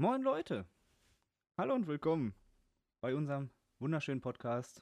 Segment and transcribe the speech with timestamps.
[0.00, 0.64] Moin Leute,
[1.56, 2.32] hallo und willkommen
[3.00, 3.50] bei unserem
[3.80, 4.80] wunderschönen Podcast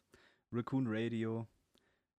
[0.52, 1.48] Raccoon Radio.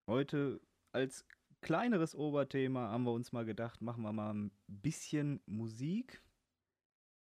[0.08, 0.60] Heute
[0.94, 1.24] als
[1.62, 6.24] kleineres Oberthema haben wir uns mal gedacht, machen wir mal ein bisschen Musik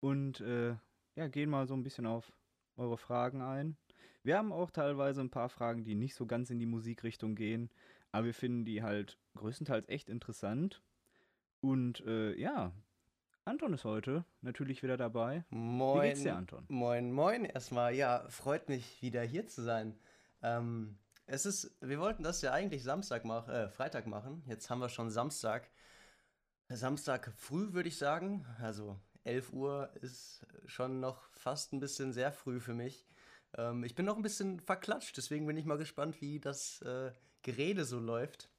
[0.00, 0.74] und äh,
[1.14, 2.32] ja, gehen mal so ein bisschen auf
[2.74, 3.76] eure Fragen ein.
[4.24, 7.70] Wir haben auch teilweise ein paar Fragen, die nicht so ganz in die Musikrichtung gehen,
[8.10, 10.82] aber wir finden die halt größtenteils echt interessant.
[11.60, 12.72] Und äh, ja,
[13.44, 15.44] Anton ist heute natürlich wieder dabei.
[15.50, 16.02] Moin.
[16.02, 16.64] Wie geht's dir, Anton?
[16.68, 17.92] Moin, moin erstmal.
[17.94, 19.98] Ja, freut mich wieder hier zu sein.
[20.42, 20.96] Ähm,
[21.26, 24.44] es ist, wir wollten das ja eigentlich Samstag machen, äh, Freitag machen.
[24.46, 25.70] Jetzt haben wir schon Samstag.
[26.68, 28.46] Samstag früh würde ich sagen.
[28.60, 33.08] Also 11 Uhr ist schon noch fast ein bisschen sehr früh für mich.
[33.54, 37.10] Ähm, ich bin noch ein bisschen verklatscht, deswegen bin ich mal gespannt, wie das äh,
[37.42, 38.50] Gerede so läuft.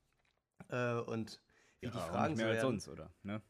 [0.67, 1.41] Äh, und
[1.79, 3.13] wie die auch Fragen nicht mehr so als sonst, oder?
[3.23, 3.41] Ne?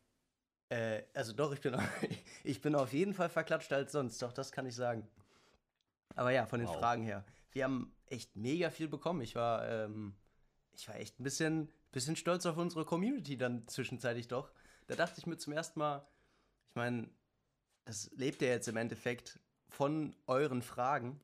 [0.73, 1.75] Äh, also doch, ich bin,
[2.43, 5.07] ich bin auf jeden Fall verklatscht als sonst, doch, das kann ich sagen.
[6.15, 6.79] Aber ja, von den Wow.
[6.79, 7.23] Fragen her.
[7.51, 9.21] Wir haben echt mega viel bekommen.
[9.21, 10.15] Ich war, ähm,
[10.73, 14.51] ich war echt ein bisschen, bisschen stolz auf unsere Community dann zwischenzeitlich doch.
[14.87, 16.07] Da dachte ich mir zum ersten Mal,
[16.69, 17.09] ich meine,
[17.85, 21.19] das lebt ja jetzt im Endeffekt von euren Fragen.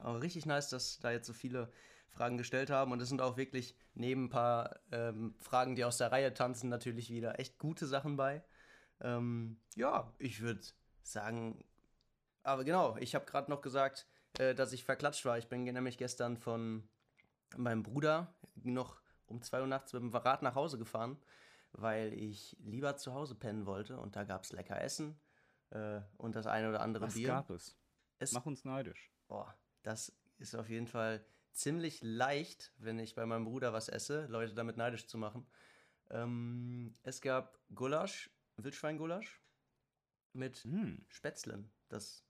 [0.00, 1.70] Aber richtig nice, dass da jetzt so viele
[2.08, 2.92] Fragen gestellt haben.
[2.92, 6.70] Und es sind auch wirklich neben ein paar ähm, Fragen, die aus der Reihe tanzen,
[6.70, 8.42] natürlich wieder echt gute Sachen bei.
[9.00, 10.62] Ähm, ja, ich würde
[11.02, 11.64] sagen,
[12.42, 14.06] aber genau, ich habe gerade noch gesagt,
[14.38, 15.38] äh, dass ich verklatscht war.
[15.38, 16.88] Ich bin nämlich gestern von
[17.56, 21.18] meinem Bruder noch um 2 Uhr nachts mit dem Rad nach Hause gefahren,
[21.72, 23.98] weil ich lieber zu Hause pennen wollte.
[23.98, 25.18] Und da gab es lecker Essen
[25.70, 27.28] äh, und das eine oder andere Was Bier.
[27.28, 27.76] gab es?
[28.18, 29.10] Es Mach uns neidisch.
[29.28, 34.26] Boah, das ist auf jeden Fall ziemlich leicht, wenn ich bei meinem Bruder was esse,
[34.26, 35.46] Leute damit neidisch zu machen.
[36.10, 38.30] Ähm, es gab Gulasch,
[38.64, 39.40] Wildschweingulasch
[40.32, 41.04] mit Hm.
[41.08, 41.70] Spätzlen.
[41.88, 42.24] Das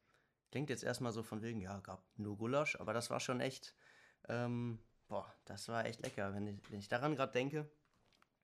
[0.51, 3.75] klingt jetzt erstmal so von wegen, ja, gab nur Gulasch, aber das war schon echt,
[4.29, 6.35] ähm, boah, das war echt lecker.
[6.35, 7.71] Wenn ich, wenn ich daran gerade denke,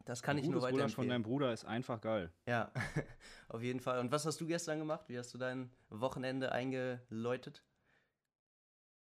[0.05, 1.09] das kann ich nur Gutes Gulasch von weiterempfehlen.
[1.09, 2.33] deinem Bruder ist einfach geil.
[2.47, 2.73] Ja,
[3.49, 3.99] auf jeden Fall.
[3.99, 5.09] Und was hast du gestern gemacht?
[5.09, 7.65] Wie hast du dein Wochenende eingeläutet?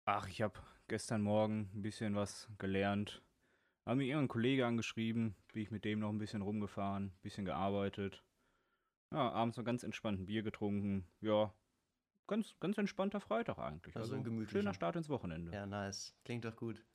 [0.05, 3.21] Ach, ich habe gestern Morgen ein bisschen was gelernt.
[3.85, 7.45] Habe mir irgendein Kollege angeschrieben, bin ich mit dem noch ein bisschen rumgefahren, ein bisschen
[7.45, 8.23] gearbeitet.
[9.11, 11.07] Ja, abends noch ganz entspannt ein Bier getrunken.
[11.21, 11.53] Ja,
[12.27, 13.95] ganz, ganz entspannter Freitag eigentlich.
[13.95, 14.59] Also Also, ein gemütlicher.
[14.59, 15.51] schöner Start ins Wochenende.
[15.51, 16.15] Ja, nice.
[16.23, 16.85] Klingt doch gut.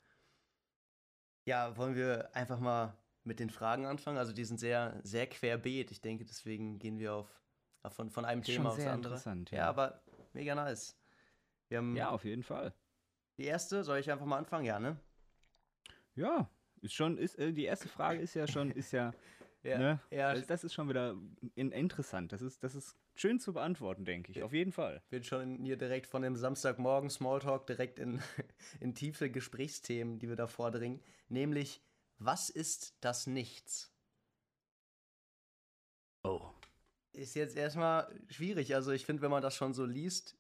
[1.47, 4.19] Ja, wollen wir einfach mal mit den Fragen anfangen?
[4.19, 5.91] Also die sind sehr, sehr querbeet.
[5.91, 7.43] Ich denke, deswegen gehen wir auf,
[7.83, 8.95] auf von, von einem Ist Thema aufs andere.
[8.97, 9.59] interessant, ja.
[9.59, 9.69] ja.
[9.69, 10.03] aber
[10.33, 10.97] mega nice.
[11.69, 12.73] Wir haben Ja, auf jeden Fall.
[13.39, 14.65] die erste, soll ich einfach mal anfangen?
[14.67, 14.99] Ja, ne?
[16.15, 16.49] Ja,
[16.81, 19.13] ist schon, ist, äh, die erste Frage ist ja schon, ist ja,
[19.65, 20.01] Ja, ne?
[20.11, 20.35] ja.
[20.35, 21.17] Das, das ist schon wieder
[21.55, 22.33] in, interessant.
[22.33, 24.43] Das ist, das ist schön zu beantworten, denke ich.
[24.43, 25.03] Auf jeden Fall.
[25.09, 28.21] Wird schon hier direkt von dem Samstagmorgen Smalltalk direkt in,
[28.81, 31.01] in tiefe Gesprächsthemen, die wir da vordringen.
[31.29, 31.83] Nämlich,
[32.19, 33.91] was ist das Nichts?
[36.23, 36.43] Oh.
[37.13, 38.75] Ist jetzt erstmal schwierig.
[38.75, 40.37] Also ich finde, wenn man das schon so liest,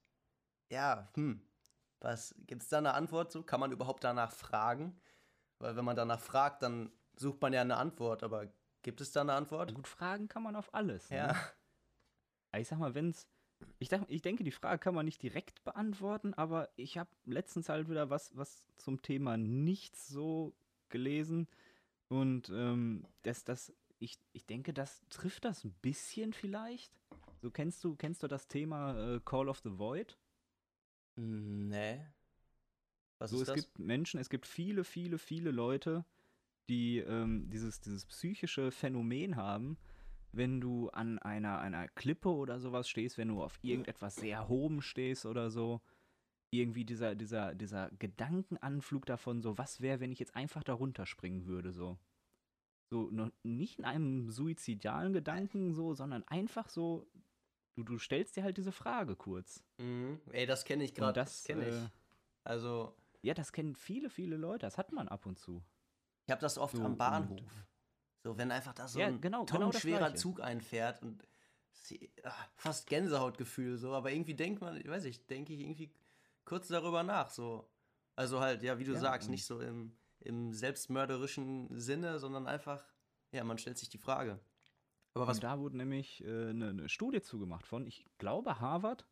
[0.71, 1.41] ja, hm,
[2.01, 3.43] was gibt's da eine Antwort so?
[3.43, 5.01] Kann man überhaupt danach fragen?
[5.59, 8.53] Weil wenn man danach fragt, dann sucht man ja eine Antwort, aber
[8.85, 9.75] gibt es da eine Antwort?
[9.75, 11.11] Gut, fragen kann man auf alles.
[11.11, 11.17] Ne?
[11.17, 11.53] Ja,
[12.53, 13.27] Aber Ich sag mal, wenn's.
[13.79, 17.69] Ich, dach, ich denke, die Frage kann man nicht direkt beantworten, aber ich habe letztens
[17.69, 20.55] halt wieder was, was zum Thema nichts so
[20.89, 21.49] gelesen.
[22.09, 26.93] Und ähm, das, das, ich, ich denke, das trifft das ein bisschen vielleicht.
[27.41, 30.19] So kennst du, kennst du das Thema äh, Call of the Void?
[31.17, 32.05] Hm, nee.
[33.19, 33.57] Was so, ist es das?
[33.57, 36.05] gibt Menschen, es gibt viele, viele, viele Leute,
[36.69, 39.77] die ähm, dieses, dieses psychische Phänomen haben,
[40.33, 44.81] wenn du an einer, einer Klippe oder sowas stehst, wenn du auf irgendetwas sehr hohem
[44.81, 45.81] stehst oder so,
[46.51, 51.47] irgendwie dieser, dieser, dieser Gedankenanflug davon, so, was wäre, wenn ich jetzt einfach da runterspringen
[51.47, 51.99] würde, so.
[52.91, 57.07] So, noch nicht in einem suizidalen Gedanken, so, sondern einfach so,
[57.75, 59.65] du, du stellst dir halt diese Frage kurz.
[59.79, 60.21] Mhm.
[60.31, 61.13] Ey, das kenne ich gerade.
[61.15, 61.75] das, Das kenne ich.
[61.75, 61.89] äh,
[62.45, 65.63] Also, Ja, das kennen viele, viele Leute, das hat man ab und zu.
[66.27, 67.67] Ich habe das oft So, am Bahnhof.
[68.23, 70.19] So, wenn einfach da so Ja, ein genau, genau tonnenschwerer Gleiche.
[70.19, 71.27] Zug einfährt und
[71.73, 75.91] sie, ah, fast Gänsehautgefühl so, aber irgendwie denkt man, ich weiß nicht, denke ich irgendwie
[76.45, 77.69] kurz darüber nach, so.
[78.17, 82.85] Also halt, ja, wie du Ja, sagst, nicht so im, im selbstmörderischen Sinne, sondern einfach,
[83.33, 84.39] ja, man stellt sich die Frage.
[85.15, 88.61] Aber was, Und da wurde nämlich eine äh, ne- ne Studie zugemacht von, ich glaube,
[88.61, 89.07] Harvard.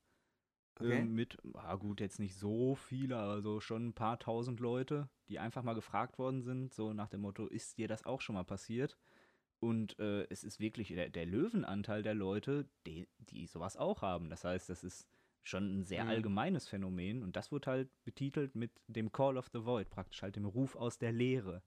[0.81, 1.03] Okay.
[1.03, 5.39] Ähm, mit, ah gut, jetzt nicht so viele, also schon ein paar tausend Leute, die
[5.39, 8.45] einfach mal gefragt worden sind, so nach dem Motto, ist dir das auch schon mal
[8.45, 8.97] passiert?
[9.61, 14.29] Und äh, es ist wirklich der, der Löwenanteil der Leute, die, die sowas auch haben.
[14.29, 15.07] Das heißt, das ist
[15.45, 16.09] schon ein sehr Mhm.
[16.09, 20.37] allgemeines Phänomen und das wird halt betitelt mit dem Call of the Void, praktisch halt
[20.37, 21.63] dem Ruf aus der Leere.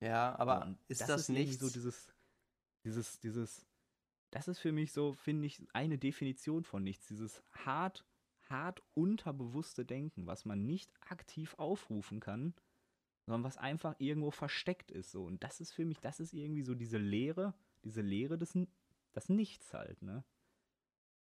[0.00, 2.12] Ja, aber Und ist das, irgendwie nicht so dieses,
[2.84, 3.66] dieses, dieses,
[4.30, 8.04] das ist für mich so, finde ich, eine Definition von nichts, dieses hart,
[8.52, 12.54] hart unterbewusste Denken, was man nicht aktiv aufrufen kann,
[13.26, 15.24] sondern was einfach irgendwo versteckt ist, so.
[15.24, 17.54] Und das ist für mich, das ist irgendwie so diese Leere,
[17.84, 18.56] diese Leere des,
[19.12, 20.24] das Nichts halt, ne?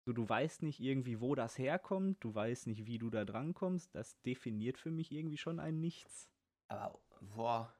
[0.06, 3.94] So, du weißt nicht irgendwie, wo das herkommt, du weißt nicht, wie du da drankommst,
[3.96, 6.30] das definiert für mich irgendwie schon ein Nichts.
[6.68, 7.00] Aber,
[7.36, 7.74] boah,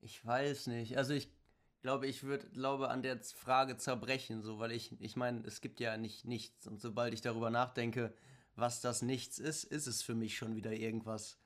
[0.00, 0.98] ich weiß nicht.
[0.98, 1.30] Also ich
[1.80, 5.80] glaube, ich würde, glaube, an der Frage zerbrechen, so, weil ich, ich meine, es gibt
[5.80, 6.66] ja nicht nichts.
[6.66, 8.14] Und sobald ich darüber nachdenke,
[8.54, 11.38] was das Nichts ist, ist es für mich schon wieder irgendwas.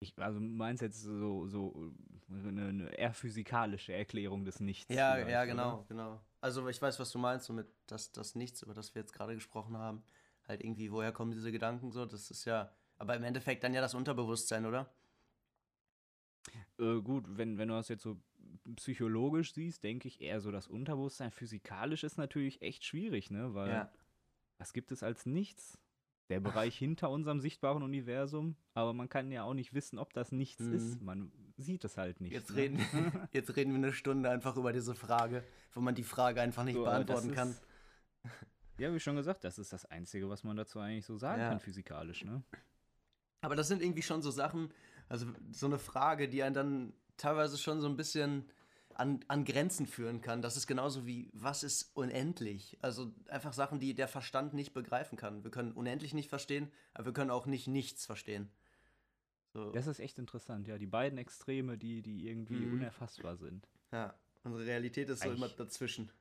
[0.00, 1.92] Ich, also meinst jetzt so, so
[2.30, 4.94] eine, eine eher physikalische Erklärung des Nichts.
[4.94, 5.46] Ja, ja, oder?
[5.46, 6.20] genau, genau.
[6.40, 9.12] Also ich weiß, was du meinst, so mit das, das Nichts, über das wir jetzt
[9.12, 10.02] gerade gesprochen haben.
[10.48, 12.06] Halt irgendwie, woher kommen diese Gedanken so?
[12.06, 14.90] Das ist ja, aber im Endeffekt dann ja das Unterbewusstsein, oder?
[16.78, 18.18] Äh, gut, wenn, wenn du das jetzt so
[18.76, 21.30] psychologisch siehst, denke ich eher so das Unterbewusstsein.
[21.30, 23.52] Physikalisch ist natürlich echt schwierig, ne?
[23.52, 23.92] Weil Ja.
[24.60, 25.78] Was gibt es als Nichts?
[26.28, 30.30] Der Bereich hinter unserem sichtbaren Universum, aber man kann ja auch nicht wissen, ob das
[30.30, 30.72] nichts Mhm.
[30.74, 31.00] ist.
[31.02, 32.32] Man sieht es halt nicht.
[32.32, 32.56] Jetzt ne?
[32.56, 32.76] reden,
[33.32, 35.42] jetzt reden wir eine Stunde einfach über diese Frage,
[35.72, 37.50] wo man die Frage einfach nicht So, beantworten kann.
[37.50, 37.62] ist-
[38.78, 41.48] Ja, wie schon gesagt, das ist das Einzige, was man dazu eigentlich so sagen Ja.
[41.48, 42.44] kann, physikalisch, ne?
[43.40, 44.72] Aber das sind irgendwie schon so Sachen,
[45.08, 48.48] also so eine Frage, die einen dann teilweise schon so ein bisschen
[49.00, 50.42] an, an Grenzen führen kann.
[50.42, 52.78] Das ist genauso wie, was ist unendlich?
[52.82, 55.42] Also einfach Sachen, die der Verstand nicht begreifen kann.
[55.42, 58.50] Wir können unendlich nicht verstehen, aber wir können auch nicht nichts verstehen.
[59.52, 60.78] So, Das ist echt interessant, ja.
[60.78, 62.74] Die beiden Extreme, die, die irgendwie Mhm.
[62.74, 63.66] unerfassbar sind.
[63.90, 64.14] ja,
[64.44, 66.12] unsere Realität ist so Eigentlich- immer dazwischen.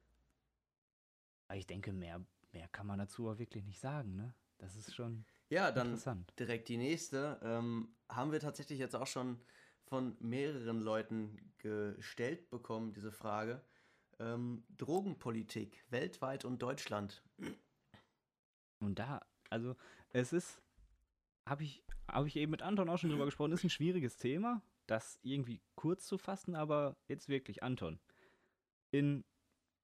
[1.53, 4.33] Ich denke, mehr, mehr kann man dazu aber wirklich nicht sagen, ne?
[4.57, 6.33] Das ist schon Ja, dann interessant.
[6.39, 7.39] direkt die nächste.
[7.43, 9.39] Ähm, haben wir tatsächlich jetzt auch schon
[9.89, 13.61] von mehreren Leuten gestellt bekommen, diese Frage.
[14.19, 17.23] Ähm, Drogenpolitik weltweit und Deutschland.
[18.79, 19.75] Und da, also,
[20.09, 20.61] es ist,
[21.47, 24.61] habe ich, hab ich eben mit Anton auch schon drüber gesprochen, ist ein schwieriges Thema,
[24.87, 27.99] das irgendwie kurz zu fassen, aber jetzt wirklich, Anton,
[28.91, 29.23] in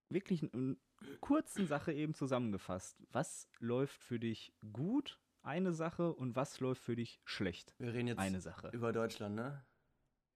[0.09, 0.79] wirklich n-
[1.19, 2.97] kurzen Sache eben zusammengefasst.
[3.11, 8.07] Was läuft für dich gut, eine Sache, und was läuft für dich schlecht, Wir reden
[8.07, 8.69] jetzt eine Sache?
[8.73, 9.65] über Deutschland, ne?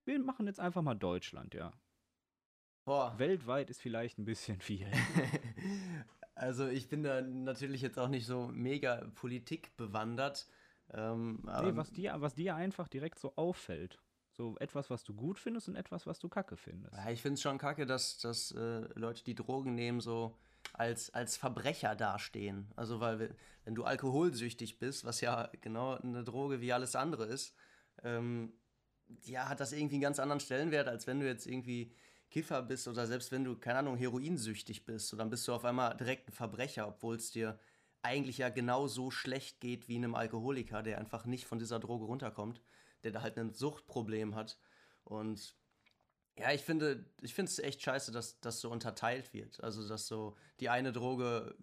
[0.09, 1.71] Wir machen jetzt einfach mal Deutschland, ja.
[2.83, 3.13] Boah.
[3.19, 4.88] Weltweit ist vielleicht ein bisschen viel.
[6.33, 10.47] also ich bin da natürlich jetzt auch nicht so mega Politik bewandert.
[10.91, 14.00] Ähm, aber Nee, was dir, was dir einfach direkt so auffällt.
[14.31, 16.95] So etwas, was du gut findest und etwas, was du kacke findest.
[16.95, 20.35] Ja, ich finde es schon kacke, dass, dass äh, Leute, die Drogen nehmen, so
[20.73, 22.71] als, als Verbrecher dastehen.
[22.75, 27.25] Also, weil, we- wenn du alkoholsüchtig bist, was ja genau eine Droge wie alles andere
[27.27, 27.53] ist,
[28.01, 28.53] ähm,
[29.23, 31.91] ja, hat das irgendwie einen ganz anderen Stellenwert, als wenn du jetzt irgendwie
[32.29, 35.07] Kiffer bist oder selbst wenn du, keine Ahnung, heroinsüchtig bist.
[35.07, 37.59] So, dann bist du auf einmal direkt ein Verbrecher, obwohl es dir
[38.01, 42.06] eigentlich ja genau so schlecht geht wie einem Alkoholiker, der einfach nicht von dieser Droge
[42.06, 42.61] runterkommt,
[43.03, 44.57] der da halt ein Suchtproblem hat.
[45.03, 45.56] Und
[46.38, 49.61] ja, ich finde, ich finde es echt scheiße, dass das so unterteilt wird.
[49.61, 51.56] Also, dass so die eine Droge,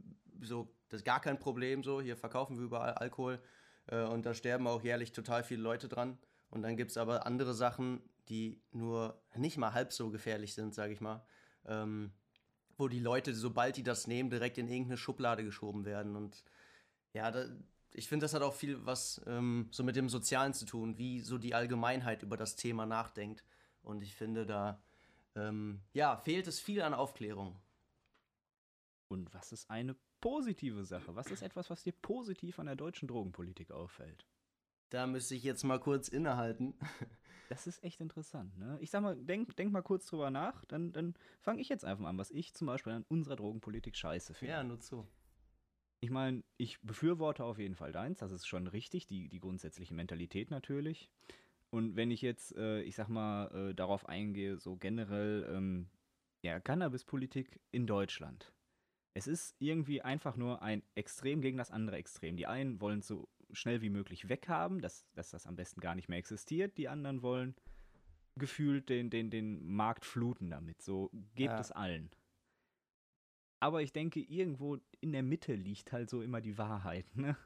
[0.42, 3.40] so, das ist gar kein Problem, so, hier verkaufen wir überall Alkohol
[3.86, 6.18] äh, und da sterben auch jährlich total viele Leute dran.
[6.50, 10.74] Und dann gibt es aber andere Sachen, die nur nicht mal halb so gefährlich sind,
[10.74, 11.24] sage ich mal.
[11.66, 12.12] Ähm,
[12.78, 16.14] wo die Leute, sobald die das nehmen, direkt in irgendeine Schublade geschoben werden.
[16.14, 16.44] Und
[17.14, 17.46] ja, da,
[17.92, 21.20] ich finde, das hat auch viel was ähm, so mit dem Sozialen zu tun, wie
[21.20, 23.44] so die Allgemeinheit über das Thema nachdenkt.
[23.82, 24.82] Und ich finde, da
[25.34, 27.58] ähm, ja, fehlt es viel an Aufklärung.
[29.08, 31.14] Und was ist eine positive Sache?
[31.14, 34.26] Was ist etwas, was dir positiv an der deutschen Drogenpolitik auffällt?
[34.90, 36.74] Da müsste ich jetzt mal kurz innehalten.
[37.48, 38.76] Das ist echt interessant, ne?
[38.80, 42.02] Ich sag mal, denk, denk mal kurz drüber nach, dann, dann fange ich jetzt einfach
[42.02, 44.52] mal an, was ich zum Beispiel an unserer Drogenpolitik scheiße finde.
[44.52, 45.06] Ja, nur zu.
[46.00, 49.94] Ich meine, ich befürworte auf jeden Fall deins, das ist schon richtig, die, die grundsätzliche
[49.94, 51.08] Mentalität natürlich.
[51.70, 55.88] Und wenn ich jetzt, äh, ich sag mal, äh, darauf eingehe, so generell, ähm,
[56.42, 58.52] ja, Cannabispolitik in Deutschland.
[59.14, 62.36] Es ist irgendwie einfach nur ein Extrem gegen das andere Extrem.
[62.36, 66.08] Die einen wollen so schnell wie möglich weghaben, dass, dass das am besten gar nicht
[66.08, 66.76] mehr existiert.
[66.78, 67.54] Die anderen wollen
[68.36, 70.82] gefühlt den, den, den Markt fluten damit.
[70.82, 71.60] So geht Ja.
[71.60, 72.10] es allen.
[73.60, 77.16] Aber ich denke, irgendwo in der Mitte liegt halt so immer die Wahrheit.
[77.16, 77.36] Ne?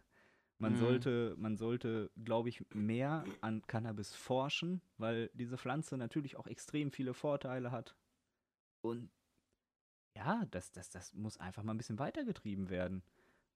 [0.59, 0.77] Man Mhm.
[0.77, 6.91] sollte, man sollte, glaube ich, mehr an Cannabis forschen, weil diese Pflanze natürlich auch extrem
[6.91, 7.97] viele Vorteile hat.
[8.83, 9.11] Und
[10.17, 13.03] ja, das, das, das muss einfach mal ein bisschen weitergetrieben werden.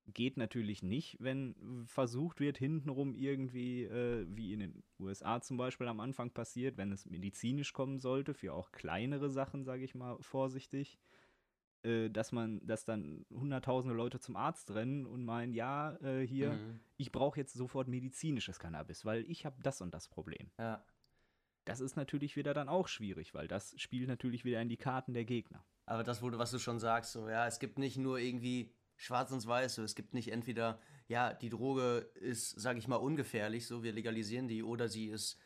[0.06, 5.88] Geht natürlich nicht, wenn versucht wird, hintenrum irgendwie, äh, wie in den USA zum Beispiel
[5.88, 10.18] am Anfang passiert, wenn es medizinisch kommen sollte, für auch kleinere Sachen, sage ich mal
[10.20, 10.99] vorsichtig,
[11.82, 16.52] äh, dass man, dass dann hunderttausende Leute zum Arzt rennen und meinen, ja, äh, hier,
[16.52, 16.80] Mhm.
[16.96, 20.50] ich brauche jetzt sofort medizinisches Cannabis, weil ich habe das und das Problem.
[20.58, 20.84] Ja.
[21.66, 25.14] Das ist natürlich wieder dann auch schwierig, weil das spielt natürlich wieder in die Karten
[25.14, 25.64] der Gegner.
[25.87, 29.30] Aber das wurde, was du schon sagst, so, ja, es gibt nicht nur irgendwie schwarz
[29.32, 33.66] und weiß, so, es gibt nicht entweder, ja, die Droge ist, sag ich mal, ungefährlich,
[33.66, 35.38] so, wir legalisieren die, oder sie ist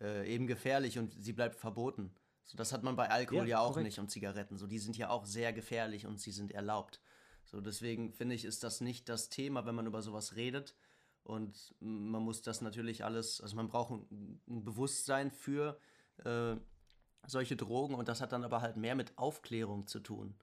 [0.00, 2.14] äh, eben gefährlich und sie bleibt verboten.
[2.44, 3.84] So, das hat man bei Alkohol ja, Ja, auch korrekt.
[3.86, 7.00] nicht und Zigaretten, so, die sind ja auch sehr gefährlich und sie sind erlaubt.
[7.44, 10.74] So, deswegen finde ich, ist das nicht das Thema, wenn man über sowas redet.
[11.22, 15.76] Und man muss das natürlich alles, also man braucht ein, ein Bewusstsein für
[16.24, 16.54] äh,
[17.26, 20.36] solche Drogen und das hat dann aber halt mehr mit Aufklärung zu tun.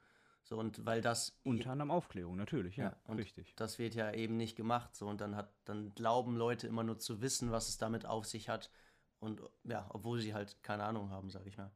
[0.43, 3.55] So, und weil das Unter anderem Aufklärung, natürlich, ja, Ja, und richtig.
[3.55, 4.93] das wird ja eben nicht gemacht.
[4.95, 8.25] So, und dann hat, dann glauben Leute immer nur zu wissen, was es damit auf
[8.25, 8.69] sich hat.
[9.19, 11.71] Und ja, obwohl sie halt keine Ahnung haben, sag ich mal.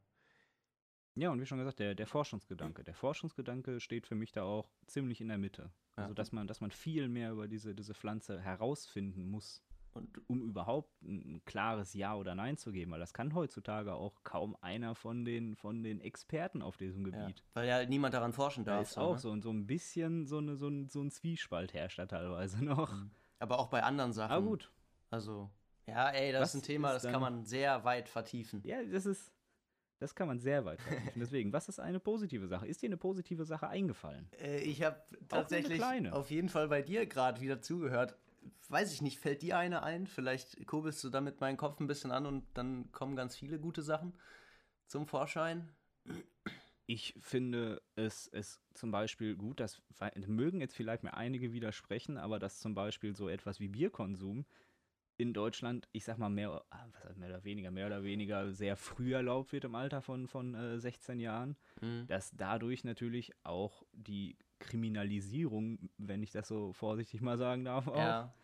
[1.14, 2.84] Ja, und wie schon gesagt, der, der Forschungsgedanke.
[2.84, 5.72] Der Forschungsgedanke steht für mich da auch ziemlich in der Mitte.
[5.96, 6.04] Ja.
[6.04, 9.62] Also, dass man, dass man viel mehr über diese, diese Pflanze herausfinden muss,
[9.94, 12.92] Und um überhaupt ein, klares Ja oder Nein zu geben.
[12.92, 17.10] Weil das kann heutzutage auch kaum einer von den, von den Experten auf diesem ja,
[17.26, 17.42] Gebiet.
[17.54, 18.82] weil ja niemand daran forschen Da darf.
[18.90, 19.18] ist auch ne?
[19.18, 22.92] so, so ein bisschen so, eine, so, ein, so ein Zwiespalt herrscht da teilweise noch.
[22.92, 23.10] Mhm.
[23.40, 24.32] Aber auch bei anderen Sachen.
[24.32, 24.70] Aber gut,
[25.10, 25.50] Also,
[25.86, 28.60] ja, ey, das Was ist ein Thema, ist das kann dann- man sehr weit vertiefen.
[28.64, 29.32] ja, das ist,
[30.00, 31.12] das kann man sehr weit vertiefen.
[31.20, 32.66] Deswegen, was ist eine positive Sache?
[32.66, 34.28] Ist dir eine positive Sache eingefallen?
[34.40, 38.16] Äh, ich habe tatsächlich auf jeden Fall bei dir gerade wieder zugehört.
[38.68, 40.06] Weiß ich nicht, fällt dir eine ein?
[40.06, 43.82] Vielleicht kurbelst du damit meinen Kopf ein bisschen an und dann kommen ganz viele gute
[43.82, 44.12] Sachen
[44.86, 45.70] zum Vorschein.
[46.86, 49.82] Ich finde es, es zum Beispiel gut, dass
[50.26, 54.46] mögen jetzt vielleicht mir einige widersprechen, aber dass zum Beispiel so etwas wie Bierkonsum
[55.18, 58.76] in Deutschland, ich sag mal mehr, ah, was mehr oder weniger, mehr oder weniger sehr
[58.76, 62.06] früh erlaubt wird im Alter von, von äh, 16 Jahren, Mhm.
[62.06, 67.96] dass dadurch natürlich auch die Kriminalisierung, wenn ich das so vorsichtig mal sagen darf, auch
[67.96, 68.34] Ja,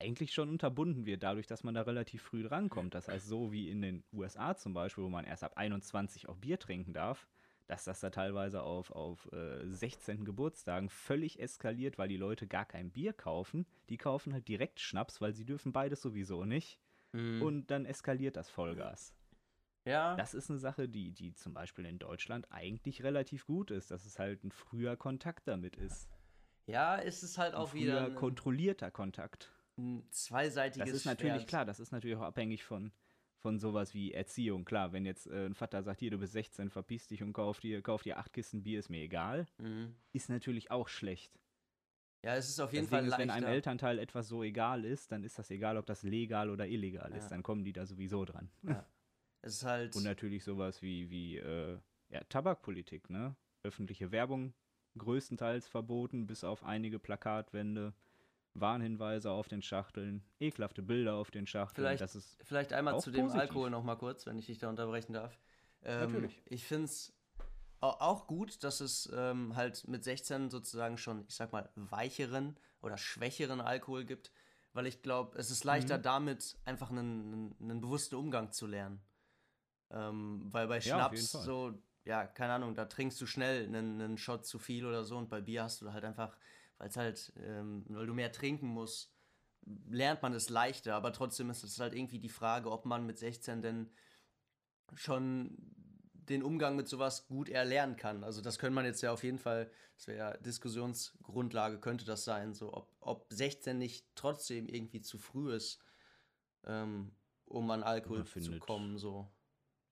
[0.00, 2.94] eigentlich schon unterbunden wird, dadurch, dass man da relativ früh drankommt.
[2.94, 6.36] Das heißt, so wie in den USA zum Beispiel, wo man erst ab 21 auch
[6.36, 7.26] Bier trinken darf,
[7.66, 10.24] dass das da teilweise auf, auf äh, 16.
[10.24, 13.66] Geburtstagen völlig eskaliert, weil die Leute gar kein Bier kaufen.
[13.88, 16.78] Die kaufen halt direkt Schnaps, weil sie dürfen beides sowieso nicht.
[17.12, 17.42] Mhm.
[17.42, 19.14] Und dann eskaliert das Vollgas.
[19.88, 20.16] Ja.
[20.16, 24.04] Das ist eine Sache, die, die zum Beispiel in Deutschland eigentlich relativ gut ist, dass
[24.06, 26.08] es halt ein früher Kontakt damit ist.
[26.66, 29.50] ja, ist es halt Ein auch wieder ein, kontrollierter Kontakt.
[29.78, 31.48] ein zweiseitiges Das ist natürlich Schwert.
[31.48, 32.92] klar, das ist natürlich auch abhängig von,
[33.40, 34.64] von sowas wie Erziehung.
[34.64, 37.60] Klar, wenn jetzt äh, ein Vater sagt, hier, du bist 16, verpiss dich und kauf
[37.60, 39.94] dir, kauf dir acht Kisten Bier, ist mir egal, Mhm.
[40.12, 41.32] ist natürlich auch schlecht.
[42.24, 43.22] Ja, es ist auf jeden das Fall Ding ist, leichter.
[43.22, 46.66] wenn einem Elternteil etwas so egal ist, dann ist das egal, ob das legal oder
[46.66, 47.24] illegal ist.
[47.24, 47.28] Ja.
[47.30, 48.50] Dann kommen die da sowieso dran.
[49.42, 49.94] Es ist halt.
[49.96, 51.78] Und natürlich sowas wie, wie äh,
[52.10, 53.36] ja, Tabakpolitik, ne?
[53.62, 54.54] Öffentliche Werbung
[54.96, 57.94] größtenteils verboten, bis auf einige Plakatwände,
[58.54, 61.84] Warnhinweise auf den Schachteln, ekelhafte Bilder auf den Schachteln.
[61.86, 63.40] Vielleicht- das ist Vielleicht einmal zu dem positiv.
[63.40, 65.38] Alkohol noch mal kurz, wenn ich dich da unterbrechen darf.
[65.82, 66.42] Ähm, Natürlich.
[66.46, 67.12] Ich finde es
[67.80, 72.96] auch gut, dass es ähm, halt mit 16 sozusagen schon, ich sag mal, weicheren oder
[72.98, 74.32] schwächeren Alkohol gibt,
[74.72, 76.02] weil ich glaube, es ist leichter Mhm.
[76.02, 79.00] damit einfach einen, einen bewussten Umgang zu lernen.
[79.90, 81.44] Ähm, weil bei Ja, Schnaps Fall.
[81.44, 85.16] so, ja, keine Ahnung, da trinkst du schnell einen, einen Shot zu viel oder so
[85.16, 86.36] und bei Bier hast du halt einfach,
[86.78, 89.12] weil es halt, ähm, weil du mehr trinken musst,
[89.90, 93.18] lernt man es leichter, aber trotzdem ist es halt irgendwie die Frage, ob man mit
[93.18, 93.90] 16 denn
[94.94, 95.56] schon
[96.12, 98.22] den Umgang mit sowas gut erlernen kann.
[98.22, 102.24] Also das könnte man jetzt ja auf jeden Fall, das wäre ja Diskussionsgrundlage, könnte das
[102.24, 105.78] sein, so ob, ob 16 nicht trotzdem irgendwie zu früh ist,
[106.64, 107.12] ähm,
[107.46, 109.26] um an Alkohol zu kommen, so.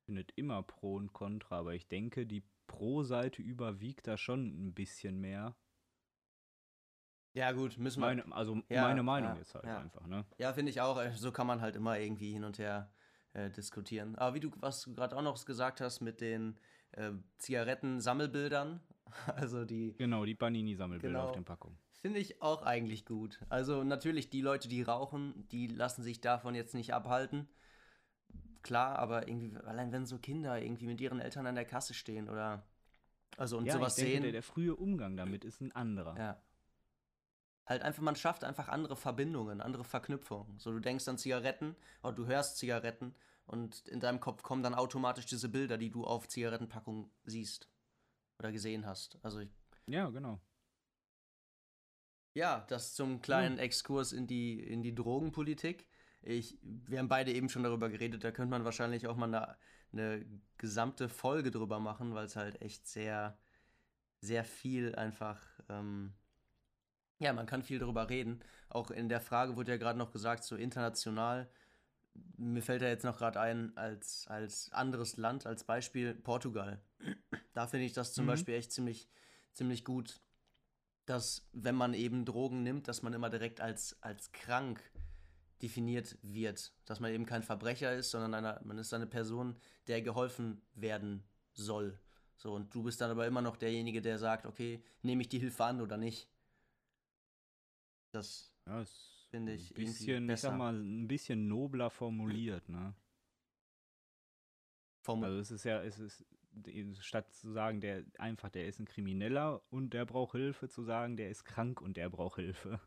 [0.07, 5.21] Findet immer Pro und Contra, aber ich denke, die Pro-Seite überwiegt da schon ein bisschen
[5.21, 5.55] mehr.
[7.35, 9.79] Ja gut, müssen wir, Meine, also Ja, meine Meinung ja, jetzt halt ja.
[9.79, 10.25] einfach, ne?
[10.39, 10.99] Ja, finde ich auch.
[10.99, 12.91] äh, So kann man halt immer irgendwie hin und her
[13.35, 14.17] äh, diskutieren.
[14.17, 16.59] Aber wie du, was du gerade auch noch gesagt hast mit den
[16.93, 18.81] äh, Zigaretten-Sammelbildern,
[19.27, 21.29] also die Genau, die Panini-Sammelbilder Genau.
[21.29, 21.77] auf den Packungen.
[21.93, 23.41] finde ich auch eigentlich gut.
[23.51, 27.49] Also natürlich die Leute, die rauchen, die lassen sich davon jetzt nicht abhalten.
[28.66, 32.28] Klar, aber irgendwie, allein wenn so Kinder irgendwie mit ihren Eltern an der Kasse stehen
[32.28, 32.66] oder
[33.37, 34.23] also und ja, sowas ich denke, sehen.
[34.23, 36.16] Der, der frühe Umgang damit ist ein anderer.
[36.18, 36.42] Ja.
[37.66, 40.58] Halt einfach, man schafft einfach andere Verbindungen, andere Verknüpfungen.
[40.58, 43.14] So, du denkst an Zigaretten oder du hörst Zigaretten
[43.46, 47.68] und in deinem Kopf kommen dann automatisch diese Bilder, die du auf Zigarettenpackungen siehst
[48.38, 49.18] oder gesehen hast.
[49.23, 49.49] Also ich,
[49.87, 50.40] Ja, genau.
[52.35, 55.87] Ja, das zum kleinen Exkurs in die, in die Drogenpolitik.
[56.26, 59.56] Ich, wir haben beide eben schon darüber geredet, da könnte man wahrscheinlich auch mal eine,
[59.92, 60.26] eine
[60.59, 63.38] gesamte Folge drüber machen, weil es halt echt sehr,
[64.21, 66.12] sehr viel einfach, ähm,
[67.21, 68.40] ja, man kann viel darüber reden.
[68.68, 71.49] Auch in der Frage wurde ja gerade noch gesagt, so international.
[72.37, 76.80] Mir fällt ja jetzt noch gerade ein, als, als anderes Land, als Beispiel Portugal.
[77.52, 78.30] Da finde ich das zum Mhm.
[78.30, 79.09] Beispiel echt ziemlich,
[79.52, 80.21] ziemlich gut,
[81.04, 84.80] dass wenn man eben Drogen nimmt, dass man immer direkt als, als krank
[85.63, 86.73] definiert wird.
[86.85, 91.23] Dass man eben kein Verbrecher ist, sondern einer, man ist eine Person, der geholfen werden
[91.53, 91.99] soll.
[92.37, 95.39] So, und du bist dann aber immer noch derjenige, der sagt, okay, nehme ich die
[95.39, 96.29] Hilfe an oder nicht.
[98.13, 98.85] Das Ja,
[99.31, 102.95] Finde ich ein bisschen, ich sag mal, ein bisschen nobler formuliert, ne?
[105.07, 106.25] vom Also es ist ja, es ist
[107.01, 111.17] statt zu sagen, der einfach, der ist ein Krimineller und der braucht Hilfe, zu sagen,
[111.17, 112.81] der ist krank und der braucht Hilfe.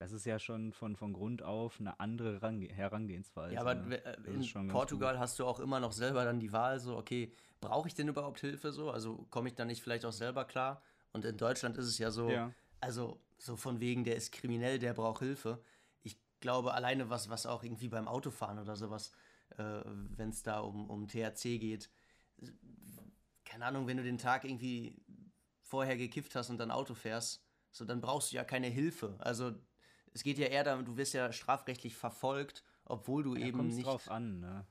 [0.00, 3.54] Das ist ja schon von, von Grund auf eine andere Range Herangehensweise.
[3.54, 4.02] Ja, aber ne?
[4.02, 7.86] äh, in Portugal hast du auch immer noch selber dann die Wahl, so, okay, brauche
[7.86, 8.90] ich denn überhaupt Hilfe so?
[8.90, 10.82] Also komme ich da nicht vielleicht auch selber klar?
[11.12, 12.50] Und in Deutschland ist es ja so, Ja.
[12.80, 15.62] also so von wegen, der ist kriminell, der braucht Hilfe.
[16.02, 19.12] Ich glaube, alleine was, was auch irgendwie beim Autofahren oder sowas,
[19.58, 21.90] äh, wenn es da um, um THC geht,
[23.44, 24.96] keine Ahnung, wenn du den Tag irgendwie
[25.60, 29.16] vorher gekifft hast und dann Auto fährst, so dann brauchst du ja keine Hilfe.
[29.18, 29.52] Also
[30.12, 33.86] es geht ja eher darum, du wirst ja strafrechtlich verfolgt, obwohl du Da eben nicht
[33.86, 34.66] drauf an, ne?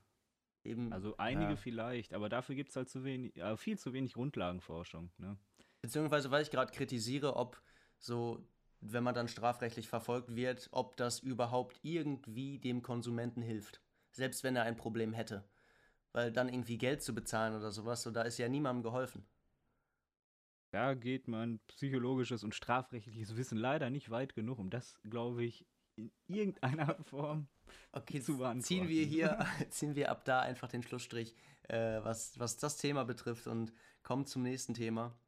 [0.64, 1.56] eben Also einige ja.
[1.56, 5.36] vielleicht, aber dafür gibt es halt zu wenig, äh, viel zu wenig Grundlagenforschung, ne?
[5.82, 7.62] Beziehungsweise, weil ich gerade kritisiere, ob
[7.98, 8.46] so,
[8.80, 13.80] wenn man dann strafrechtlich verfolgt wird, ob das überhaupt irgendwie dem Konsumenten hilft.
[14.12, 15.48] Selbst wenn er ein Problem hätte.
[16.12, 19.26] Weil dann irgendwie Geld zu bezahlen oder sowas, so da ist ja niemandem geholfen.
[20.70, 25.66] Da geht mein psychologisches und strafrechtliches Wissen leider nicht weit genug, um das, glaube ich,
[25.96, 27.48] in irgendeiner Form
[27.92, 28.62] Okay, zu beantworten.
[28.62, 29.38] ziehen wir hier,
[29.70, 31.34] ziehen wir ab da einfach den Schlussstrich,
[31.68, 35.18] äh, was, was das Thema betrifft und kommen zum nächsten Thema.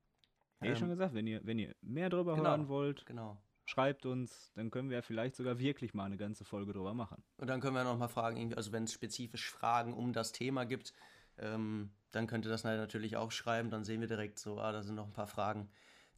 [0.61, 2.51] Ja, eh schon Ähm, gesagt, wenn ihr, wenn ihr mehr drüber genau.
[2.51, 3.37] hören wollt, genau.
[3.65, 7.23] schreibt uns, dann können wir ja vielleicht sogar wirklich mal eine ganze Folge drüber machen.
[7.37, 10.65] Und dann können wir noch mal fragen, also wenn es spezifisch Fragen um das Thema
[10.67, 10.93] gibt,
[11.39, 13.71] ähm, dann könnt ihr das natürlich auch schreiben.
[13.71, 15.71] Dann sehen wir direkt so, ah, da sind noch ein paar Fragen.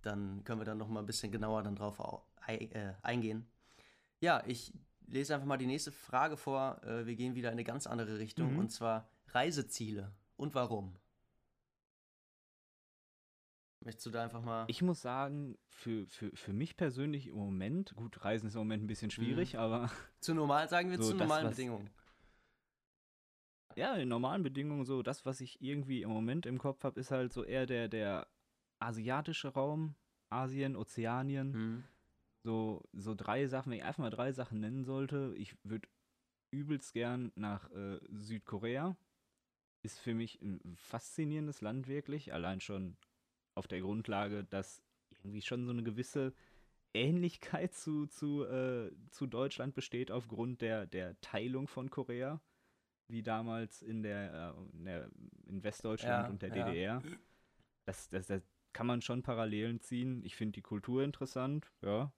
[0.03, 1.99] Dann können wir dann noch mal ein bisschen genauer dann drauf
[2.47, 3.47] äh, eingehen.
[4.21, 4.73] Ja, ich
[5.07, 6.83] lese einfach mal die nächste Frage vor.
[6.85, 8.59] Äh, wir gehen wieder in eine ganz andere Richtung Mhm.
[8.59, 10.97] und zwar Reiseziele und warum.
[13.81, 14.65] Möchtest du da einfach mal?
[14.69, 18.83] Ich muss sagen, für, für, für mich persönlich im Moment, gut, Reisen ist im Moment
[18.85, 21.91] ein bisschen schwierig, aber zu normal sagen wir So, zu das, normalen was- Bedingungen.
[23.77, 27.11] Ja, in normalen Bedingungen so, das, was ich irgendwie im Moment im Kopf habe, ist
[27.11, 28.27] halt so eher der, der
[28.79, 29.95] asiatische Raum,
[30.31, 31.53] Asien, Ozeanien.
[31.53, 31.85] Mhm.
[32.43, 35.89] So, so drei Sachen, wenn ich einfach mal drei Sachen nennen sollte, ich würde
[36.51, 38.97] übelst gern nach äh, Südkorea.
[39.83, 42.97] Ist für mich ein faszinierendes Land wirklich, allein schon
[43.55, 46.33] auf der Grundlage, dass irgendwie schon so eine gewisse
[46.95, 52.41] Ähnlichkeit zu, zu, äh, zu Deutschland besteht aufgrund der, der Teilung von Korea,
[53.09, 55.11] wie damals in der, äh, in, der
[55.47, 56.65] in Westdeutschland Ja, und der ja.
[56.65, 57.03] DDR.
[57.87, 60.23] Das, das, das kann man schon Parallelen ziehen.
[60.25, 62.13] Ich finde die Kultur interessant, ja.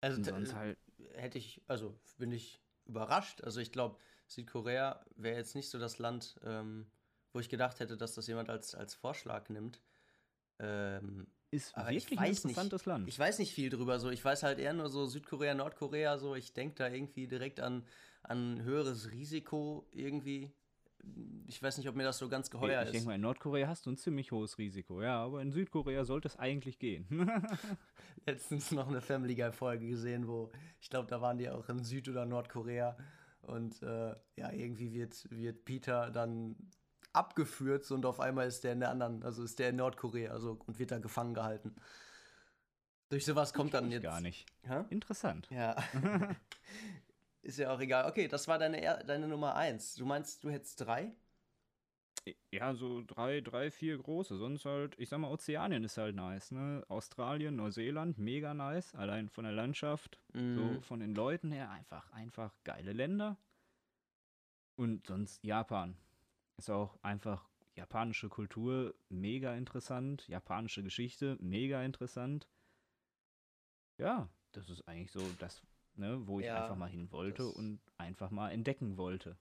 [0.00, 0.78] Also sonst halt,
[1.14, 3.42] hätte ich, also bin ich überrascht.
[3.42, 6.86] Also ich glaube, Südkorea wäre jetzt nicht so das Land, ähm,
[7.32, 9.80] wo ich gedacht hätte, dass das jemand als, als Vorschlag nimmt.
[10.58, 12.44] Ähm, ist wirklich ein weiß nicht.
[12.44, 13.08] interessantes Land.
[13.08, 13.98] ich weiß nicht viel drüber.
[13.98, 16.18] So, ich weiß halt eher nur so Südkorea, Nordkorea.
[16.18, 17.84] So, ich denke da irgendwie direkt an,
[18.22, 20.52] an höheres Risiko irgendwie.
[21.48, 22.94] Ich weiß nicht, ob mir das so ganz geheuer ich ist.
[22.94, 26.28] denke mal, in Nordkorea hast du ein ziemlich hohes Risiko, ja, aber in Südkorea sollte
[26.28, 27.06] es eigentlich gehen.
[28.26, 31.82] letztens noch eine Family Guy Folge gesehen, wo ich glaube, da waren die auch in
[31.82, 32.96] Süd- oder Nordkorea
[33.42, 36.54] und äh, ja, irgendwie wird, wird Peter dann
[37.12, 40.58] abgeführt und auf einmal ist der in der anderen, also ist der in Nordkorea also,
[40.66, 41.74] und wird da gefangen gehalten.
[43.08, 44.04] Durch sowas kommt dann ich jetzt.
[44.04, 44.46] gar nicht.
[44.62, 44.84] Hä?
[44.88, 45.46] Interessant.
[45.50, 45.76] Ja.
[47.42, 48.08] ist ja auch egal.
[48.10, 49.94] Okay, das war deine, deine Nummer eins.
[49.94, 51.12] Du meinst, du hättest drei?
[52.52, 54.36] Ja, so drei, drei, vier große.
[54.36, 56.84] Sonst halt, ich sag mal, Ozeanien ist halt nice, ne?
[56.88, 58.94] Australien, Neuseeland, mega nice.
[58.94, 60.20] Allein von der Landschaft,
[60.54, 60.82] so Mhm.
[60.82, 63.36] von den Leuten her, einfach, einfach geile Länder.
[64.76, 65.96] Und sonst Japan.
[66.58, 70.28] Ist auch einfach japanische Kultur mega interessant.
[70.28, 72.48] Japanische Geschichte mega interessant.
[73.98, 75.62] Ja, das ist eigentlich so das,
[75.96, 79.36] ne, wo ich Ja, einfach mal hin wollte und einfach mal entdecken wollte.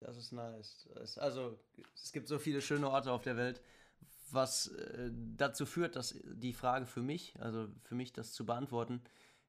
[0.00, 0.88] Das ist nice.
[0.94, 1.58] Das, also,
[1.94, 3.62] es gibt so viele schöne Orte auf der Welt.
[4.30, 9.02] was äh, dazu führt, dass die Frage für mich, also für mich das zu beantworten,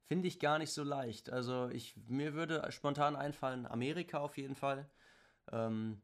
[0.06, 1.30] finde ich gar nicht so leicht.
[1.30, 4.90] Also ich, mir würde spontan einfallen, Amerika auf jeden Fall.
[5.52, 6.00] Ähm,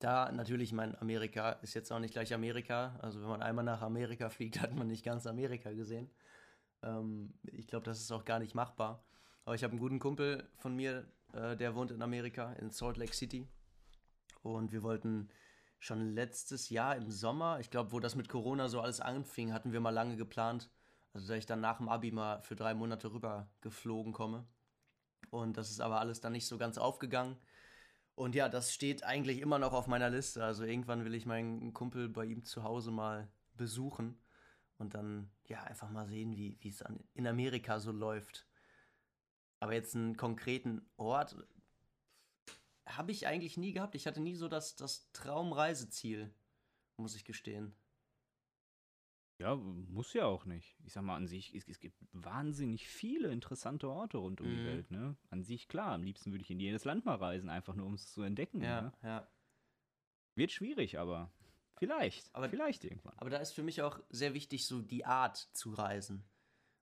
[0.00, 2.98] da natürlich, mein Amerika ist jetzt auch nicht gleich Amerika.
[3.02, 6.10] Also wenn man einmal nach Amerika fliegt, hat man nicht ganz Amerika gesehen.
[6.82, 9.04] Ähm, ich glaube, das ist auch gar nicht machbar.
[9.44, 12.96] Aber ich habe einen guten Kumpel von mir, äh, der wohnt in Amerika, in Salt
[12.96, 13.48] Lake City.
[14.42, 15.28] Und wir wollten
[15.78, 19.72] schon letztes Jahr im Sommer, ich glaube, wo das mit Corona so alles anfing, hatten
[19.72, 20.70] wir mal lange geplant.
[21.12, 24.46] Also, dass ich dann nach dem Abi mal für drei Monate rüber geflogen komme.
[25.30, 27.36] Und das ist aber alles dann nicht so ganz aufgegangen.
[28.14, 30.44] Und ja, das steht eigentlich immer noch auf meiner Liste.
[30.44, 34.20] Also irgendwann will ich meinen Kumpel bei ihm zu Hause mal besuchen
[34.78, 38.46] und dann ja einfach mal sehen, wie es in Amerika so läuft.
[39.60, 41.36] Aber jetzt einen konkreten Ort
[42.86, 43.94] habe ich eigentlich nie gehabt.
[43.94, 46.32] Ich hatte nie so das, das Traumreiseziel,
[46.96, 47.74] muss ich gestehen.
[49.38, 50.76] Ja, muss ja auch nicht.
[50.84, 54.56] Ich sag mal, an sich, es, es gibt wahnsinnig viele interessante Orte rund um mhm.
[54.56, 55.16] die Welt, ne?
[55.30, 57.94] An sich, klar, am liebsten würde ich in jedes Land mal reisen, einfach nur um
[57.94, 58.62] es zu entdecken.
[58.62, 58.92] Ja, ne?
[59.02, 59.28] ja.
[60.34, 61.32] Wird schwierig, aber
[61.78, 62.34] vielleicht.
[62.34, 63.16] Aber, vielleicht irgendwann.
[63.16, 66.22] Aber da ist für mich auch sehr wichtig, so die Art zu reisen.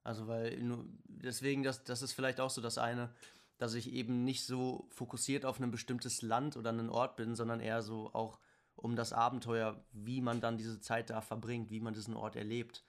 [0.09, 3.11] Also, weil nur, deswegen, das, das ist vielleicht auch so das eine,
[3.59, 7.61] dass ich eben nicht so fokussiert auf ein bestimmtes Land oder einen Ort bin, sondern
[7.61, 8.41] eher so auch
[8.75, 12.85] um das Abenteuer, wie man dann diese Zeit da verbringt, wie man diesen Ort erlebt.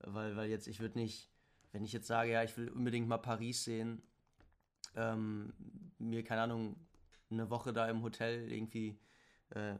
[0.00, 1.30] Weil, weil jetzt, ich würde nicht,
[1.72, 4.02] wenn ich jetzt sage, ja, ich will unbedingt mal Paris sehen,
[4.96, 5.54] ähm,
[5.96, 6.76] mir, keine Ahnung,
[7.30, 9.00] eine Woche da im Hotel irgendwie
[9.54, 9.76] äh,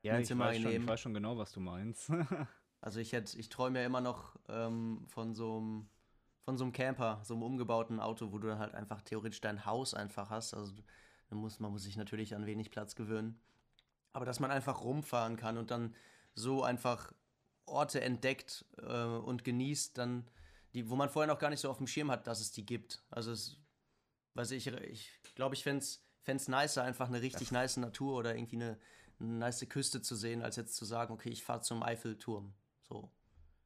[0.00, 2.10] ja, ich weiß, schon, ich weiß schon genau, was du meinst.
[2.84, 5.88] also ich hätte, ich träume ja immer noch ähm, von so einem
[6.44, 9.64] von so einem Camper, so einem umgebauten Auto, wo du dann halt einfach theoretisch dein
[9.64, 10.52] Haus einfach hast.
[10.52, 10.74] Also
[11.30, 13.40] muss, man muss sich natürlich an wenig Platz gewöhnen.
[14.12, 15.94] Aber dass man einfach rumfahren kann und dann
[16.34, 17.14] so einfach
[17.64, 20.28] Orte entdeckt äh, und genießt, dann,
[20.74, 22.66] die, wo man vorher noch gar nicht so auf dem Schirm hat, dass es die
[22.66, 23.02] gibt.
[23.08, 23.56] Also es,
[24.34, 28.56] weiß ich, ich glaube, ich fände es nicer, einfach eine richtig nice Natur oder irgendwie
[28.56, 28.78] eine,
[29.18, 32.52] eine nice Küste zu sehen, als jetzt zu sagen, okay, ich fahre zum Eiffelturm.
[32.88, 33.10] So.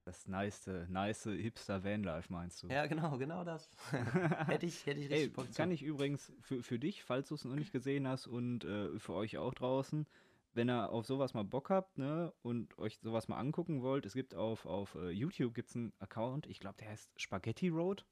[0.05, 2.69] Das nice, nice hipster Vanlife meinst du?
[2.69, 3.71] Ja, genau, genau das.
[4.47, 7.35] hätte ich, hätte ich richtig Ey, Bock Kann ich übrigens für, für dich, falls du
[7.35, 10.07] es noch nicht gesehen hast und äh, für euch auch draußen,
[10.55, 14.15] wenn ihr auf sowas mal Bock habt, ne, und euch sowas mal angucken wollt, es
[14.15, 18.07] gibt auf, auf uh, YouTube gibt's einen Account, ich glaube, der heißt Spaghetti Road.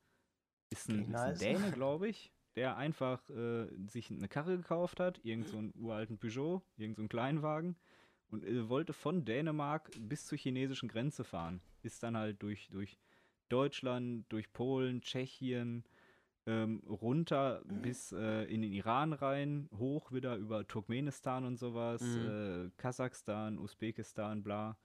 [0.68, 1.40] Ist ein, nice.
[1.40, 5.80] ist ein Däne, glaube ich, der einfach äh, sich eine Karre gekauft hat, irgendeinen so
[5.80, 7.76] uralten Peugeot, irgendeinen so Kleinwagen
[8.30, 11.60] und äh, wollte von Dänemark bis zur chinesischen Grenze fahren.
[11.82, 12.98] Ist dann halt durch, durch
[13.48, 15.84] Deutschland, durch Polen, Tschechien,
[16.46, 22.66] ähm, runter bis äh, in den Iran rein, hoch wieder über Turkmenistan und sowas, mhm.
[22.66, 24.76] äh, Kasachstan, Usbekistan, bla.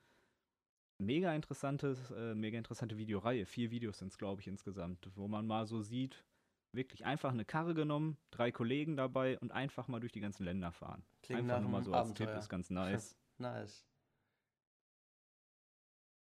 [0.97, 3.45] Mega interessantes, äh, mega interessante Videoreihe.
[3.45, 6.23] Vier Videos sind es, glaube ich, insgesamt, wo man mal so sieht,
[6.73, 10.71] wirklich einfach eine Karre genommen, drei Kollegen dabei und einfach mal durch die ganzen Länder
[10.71, 11.03] fahren.
[11.23, 13.15] Klingt einfach nur mal so als Tipp, ist ganz nice.
[13.41, 13.85] nice.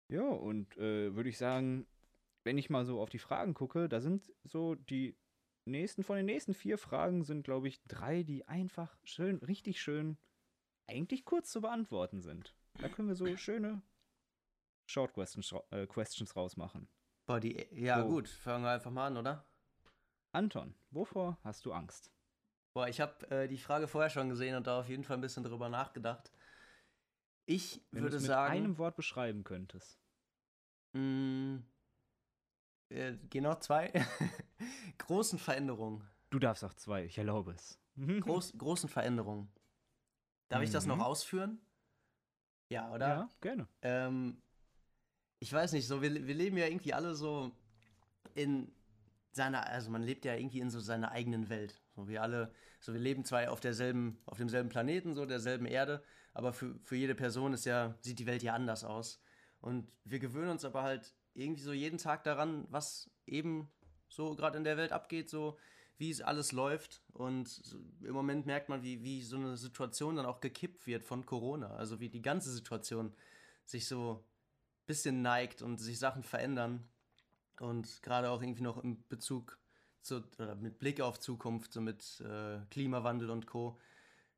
[0.10, 1.86] Ja, und äh, würde ich sagen,
[2.43, 5.15] wenn ich mal so auf die Fragen gucke, da sind so die
[5.65, 10.17] nächsten, von den nächsten vier Fragen sind, glaube ich, drei, die einfach schön, richtig schön,
[10.88, 12.56] eigentlich kurz zu beantworten sind.
[12.80, 13.82] Da können wir so schöne
[14.88, 16.88] Short Questions, äh, Questions rausmachen.
[17.28, 18.08] Boah, die, ja so.
[18.08, 19.45] gut, fangen wir einfach mal an, oder?
[20.32, 22.12] Anton, wovor hast du Angst?
[22.74, 25.22] Boah, ich habe äh, die Frage vorher schon gesehen und da auf jeden Fall ein
[25.22, 26.32] bisschen drüber nachgedacht.
[27.49, 28.53] Ich Wenn würde sagen.
[28.53, 29.99] Wenn du mit einem Wort beschreiben könntest.
[30.93, 31.63] Mh, mm,
[32.89, 33.91] äh, genau zwei.
[34.99, 36.07] großen Veränderungen.
[36.29, 37.79] Du darfst auch zwei, ich erlaube es.
[38.21, 39.51] Groß, großen Veränderungen.
[40.49, 40.65] Darf mhm.
[40.65, 41.01] ich das noch mhm.
[41.01, 41.59] ausführen?
[42.71, 43.07] Ja, oder?
[43.07, 43.67] Ja, gerne.
[43.81, 44.39] Ähm,
[45.39, 47.51] ich weiß nicht, so wir, wir leben ja irgendwie alle so
[48.35, 48.71] in
[49.31, 51.81] seiner, also man lebt ja irgendwie in so seiner eigenen Welt.
[51.99, 56.01] So wir alle, so wir leben zwar auf derselben, auf demselben Planeten, so derselben Erde,
[56.33, 59.21] aber für, für jede Person ist ja, sieht die Welt ja anders aus.
[59.59, 63.69] Und wir gewöhnen uns aber halt irgendwie so jeden Tag daran, was eben
[64.07, 65.57] so gerade in der Welt abgeht, so
[65.97, 67.03] wie es alles läuft.
[67.12, 71.25] Und im Moment merkt man, wie, wie so eine Situation dann auch gekippt wird von
[71.25, 71.75] Corona.
[71.75, 73.13] Also wie die ganze Situation
[73.65, 76.88] sich so ein bisschen neigt und sich Sachen verändern.
[77.59, 79.59] Und gerade auch irgendwie noch im Bezug
[80.01, 80.23] zu,
[80.59, 83.77] mit Blick auf Zukunft, so mit äh, Klimawandel und Co.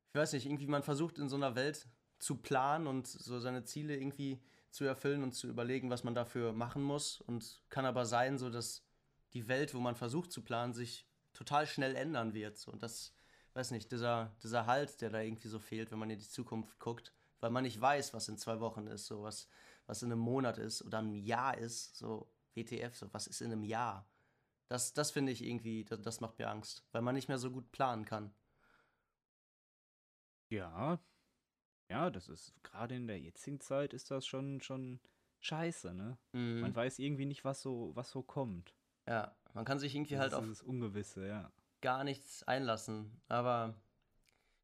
[0.08, 3.64] Ich weiß nicht, irgendwie man versucht in so einer Welt zu planen und so seine
[3.64, 7.20] Ziele irgendwie zu erfüllen und zu überlegen, was man dafür machen muss.
[7.20, 8.84] Und kann aber sein, so dass
[9.32, 12.66] die Welt, wo man versucht zu planen, sich total schnell ändern wird.
[12.68, 13.12] Und das,
[13.54, 16.78] weiß nicht, dieser, dieser Halt, der da irgendwie so fehlt, wenn man in die Zukunft
[16.78, 19.48] guckt, weil man nicht weiß, was in zwei Wochen ist, so was,
[19.86, 23.52] was in einem Monat ist oder einem Jahr ist, so WTF, so was ist in
[23.52, 24.06] einem Jahr.
[24.72, 27.50] Das, das finde ich irgendwie, das, das macht mir Angst, weil man nicht mehr so
[27.50, 28.34] gut planen kann.
[30.48, 30.98] Ja,
[31.90, 34.98] ja, das ist gerade in der jetzigen Zeit ist das schon, schon
[35.40, 36.16] scheiße, ne?
[36.32, 36.60] Mhm.
[36.60, 38.74] Man weiß irgendwie nicht, was so, was so kommt.
[39.06, 41.52] Ja, man kann sich irgendwie Das halt auf dieses Ungewisse, ja.
[41.82, 43.20] gar nichts einlassen.
[43.28, 43.74] Aber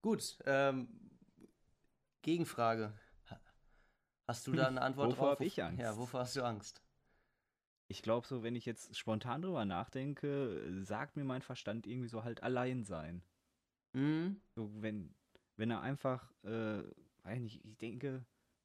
[0.01, 0.89] gut, ähm,
[2.23, 2.95] Gegenfrage.
[3.31, 3.41] Ha-
[4.27, 5.31] Hast du da eine Antwort Wovor drauf?
[5.33, 5.81] hab ich Angst?
[5.83, 6.83] Ja, wovor hast du Angst?
[7.89, 12.23] Ich glaube so, wenn ich jetzt spontan drüber nachdenke, sagt mir mein Verstand irgendwie so
[12.23, 13.23] halt allein sein.
[13.95, 14.41] Mhm.
[14.55, 15.15] So, wenn,
[15.57, 16.83] wenn er einfach, äh,
[17.23, 18.25] weiß nicht, ich denke,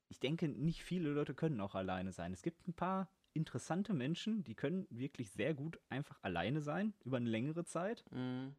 [0.09, 2.33] ich denke, nicht viele Leute können auch alleine sein.
[2.33, 7.17] Es gibt ein paar interessante Menschen, die können wirklich sehr gut einfach alleine sein, über
[7.17, 8.03] eine längere Zeit.
[8.11, 8.55] Mhm.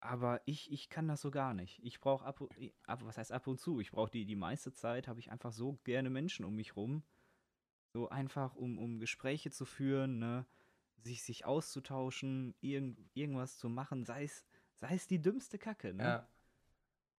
[0.00, 1.80] Aber ich, ich kann das so gar nicht.
[1.82, 2.40] Ich brauche ab,
[2.86, 3.80] ab, was heißt ab und zu?
[3.80, 7.02] Ich brauche die, die meiste Zeit, habe ich einfach so gerne Menschen um mich rum.
[7.98, 10.46] So einfach, um, um Gespräche zu führen, ne?
[11.02, 14.44] sich, sich auszutauschen, irgend, irgendwas zu machen, sei es,
[14.76, 16.04] sei es die dümmste Kacke, ne?
[16.04, 16.28] Ja.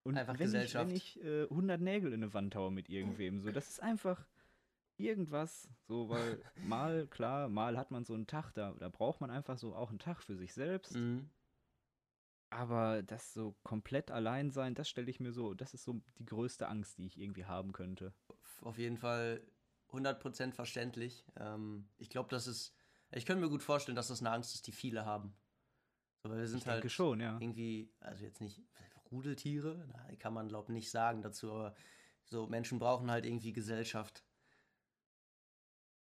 [0.04, 0.90] Und Einfach wenn Gesellschaft.
[0.94, 3.84] ich, wenn ich äh, 100 Nägel in eine Wand haue mit irgendwem, so, das ist
[3.84, 4.26] einfach
[4.96, 9.32] irgendwas, so, weil mal, klar, mal hat man so einen Tag, da, da braucht man
[9.32, 10.96] einfach so auch einen Tag für sich selbst.
[10.96, 11.30] Mhm.
[12.52, 16.26] Aber das so komplett allein sein, das stelle ich mir so, das ist so die
[16.26, 18.14] größte Angst, die ich irgendwie haben könnte.
[18.62, 19.42] Auf jeden Fall
[19.92, 21.26] 100% verständlich.
[21.38, 22.74] Ähm, ich glaube, das ist.
[23.12, 25.34] Ich könnte mir gut vorstellen, dass das eine Angst ist, die viele haben.
[26.22, 27.38] So, weil wir sind Ich halt schon, ja.
[27.40, 28.62] irgendwie, also jetzt nicht
[29.12, 31.76] Rudeltiere, na, kann man glaube nicht sagen dazu, aber
[32.26, 34.24] so Menschen brauchen halt irgendwie Gesellschaft.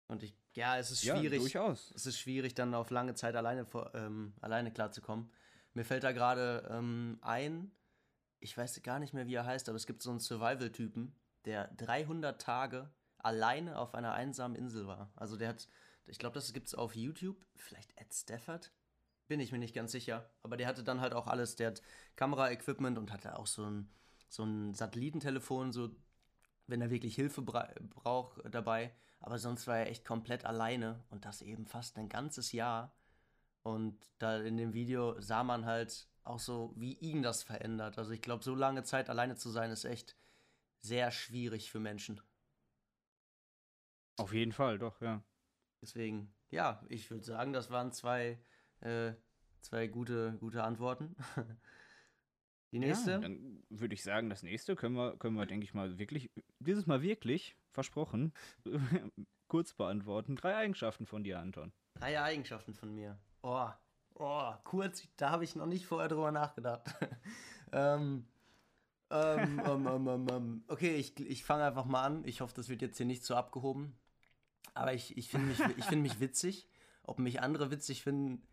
[0.08, 1.40] Und ich, ja, es ist Ja, schwierig.
[1.40, 1.92] durchaus.
[1.94, 5.30] es ist schwierig, dann auf lange Zeit alleine, vor, ähm, alleine klarzukommen.
[5.72, 7.70] Mir fällt da gerade ähm, ein,
[8.40, 11.14] ich weiß gar nicht mehr, wie er heißt, aber es gibt so einen Survival-Typen,
[11.44, 12.92] der 300 Tage
[13.24, 15.12] alleine auf einer einsamen Insel war.
[15.16, 15.68] Also der hat,
[16.06, 18.72] ich glaube, das gibt es auf YouTube, vielleicht Ed Stafford,
[19.28, 20.28] bin ich mir nicht ganz sicher.
[20.42, 21.82] Aber der hatte dann halt auch alles, der hat
[22.16, 23.88] Kamera-Equipment und hatte auch so ein,
[24.28, 25.90] so ein Satellitentelefon, so
[26.66, 28.92] wenn er wirklich Hilfe bra braucht, äh, dabei.
[29.20, 32.94] Aber sonst war er echt komplett alleine und das eben fast ein ganzes Jahr.
[33.62, 37.98] Und da in dem Video sah man halt auch so, wie ihn das verändert.
[37.98, 40.16] Also ich glaube, so lange Zeit alleine zu sein, ist echt
[40.80, 42.20] sehr schwierig für Menschen.
[44.20, 45.22] Auf jeden Fall, doch, ja.
[45.82, 48.38] Deswegen, ja, ich würde sagen, das waren zwei,
[48.80, 49.12] äh,
[49.60, 51.16] zwei gute, gute Antworten.
[52.72, 53.12] Die nächste?
[53.12, 56.30] Ja, dann würde ich sagen, das nächste können wir, können wir, denke ich mal, wirklich,
[56.60, 58.32] dieses Mal wirklich, versprochen,
[59.48, 60.36] kurz beantworten.
[60.36, 61.72] Drei Eigenschaften von dir, Anton.
[61.94, 63.18] Drei Eigenschaften von mir.
[63.42, 63.68] Oh,
[64.14, 66.94] oh, kurz, da habe ich noch nicht vorher drüber nachgedacht.
[67.72, 68.28] ähm,
[69.10, 72.24] ähm, ähm, ähm, ähm, ähm, okay, ich, ich fange einfach mal an.
[72.24, 73.98] Ich hoffe, das wird jetzt hier nicht so abgehoben.
[74.80, 76.66] Aber ich, ich finde mich, ich find mich witzig.
[77.02, 78.48] Ob mich andere witzig finden,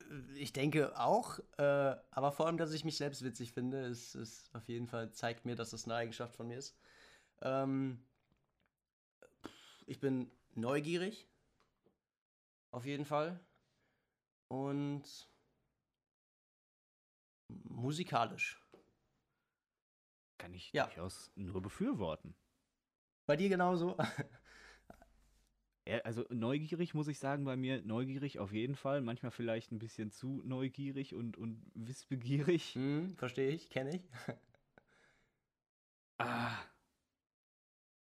[0.00, 1.40] äh, ich denke auch.
[1.58, 5.12] Äh, aber vor allem, dass ich mich selbst witzig finde, ist, ist auf jeden Fall,
[5.12, 6.74] zeigt mir, dass das eine Eigenschaft von mir ist.
[7.42, 8.02] Ähm,
[9.86, 11.28] ich bin neugierig.
[12.70, 13.38] Auf jeden Fall.
[14.48, 15.28] Und
[17.48, 18.58] musikalisch.
[20.38, 20.86] Kann ich Ja.
[20.86, 22.34] durchaus nur befürworten.
[23.26, 23.98] Bei dir genauso?
[25.86, 29.00] Ja, also neugierig muss ich sagen, bei mir neugierig auf jeden Fall.
[29.00, 32.74] Manchmal vielleicht ein bisschen zu neugierig und, und wissbegierig.
[32.74, 34.02] hm, verstehe ich, kenne ich.
[36.18, 36.64] Ah,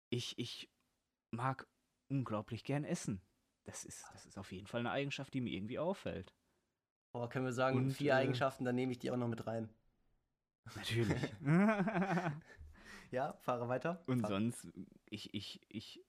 [0.10, 0.70] ich, ich
[1.32, 1.68] mag
[2.10, 3.22] unglaublich gern essen.
[3.64, 6.34] Das ist, das ist auf jeden Fall eine Eigenschaft, die mir irgendwie auffällt.
[7.14, 9.48] Oh, können wir sagen, Und, vier äh, Eigenschaften, dann nehme ich die auch noch mit
[9.48, 9.70] rein.
[10.76, 11.34] Natürlich.
[13.12, 14.04] Ja, fahre weiter.
[14.08, 14.68] Und Fahr- sonst,
[15.10, 16.04] ich, ich, ich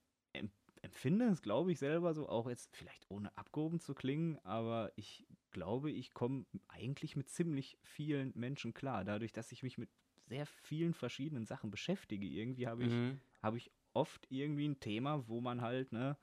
[0.87, 5.27] empfinde es, glaube ich, selber so, auch jetzt vielleicht ohne abgehoben zu klingen, aber ich
[5.51, 9.05] glaube, ich komme eigentlich mit ziemlich vielen Menschen klar.
[9.05, 9.91] Dadurch, dass ich mich mit
[10.27, 13.21] sehr vielen verschiedenen Sachen beschäftige, irgendwie habe ich, Mhm.
[13.43, 16.17] habe ich oft irgendwie ein Thema, wo man halt, ne,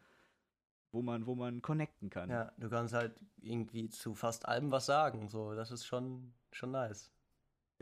[0.92, 2.30] wo man, wo man connecten kann.
[2.30, 5.30] Ja, du kannst halt irgendwie zu fast allem was sagen.
[5.30, 7.12] So, das ist schon, schon nice.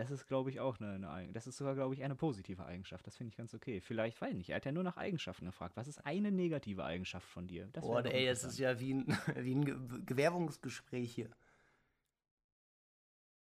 [0.02, 1.36] Das ist, glaube ich, auch eine, eine Eigenschaft.
[1.36, 3.06] Das ist sogar, glaube ich, eine positive Eigenschaft.
[3.06, 3.82] Das finde ich ganz okay.
[3.82, 4.50] Vielleicht, weiß ich nicht.
[4.50, 5.78] Er hat ja nur nach Eigenschaften gefragt.
[5.78, 7.68] Was ist eine negative Eigenschaft von dir?
[7.74, 11.30] Das Boah, ey, das ist ja wie ein, wie ein Ge- Gewerbungsgespräch hier.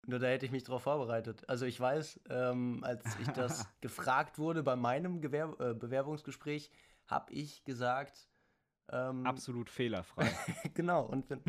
[0.07, 1.43] Nur da hätte ich mich drauf vorbereitet.
[1.49, 6.71] Also ich weiß, ähm, als ich das gefragt wurde bei meinem Gewerb äh, Bewerbungsgespräch,
[7.07, 8.29] habe ich gesagt,
[8.89, 10.31] ähm, Absolut fehlerfrei.
[10.73, 11.41] genau, und bin,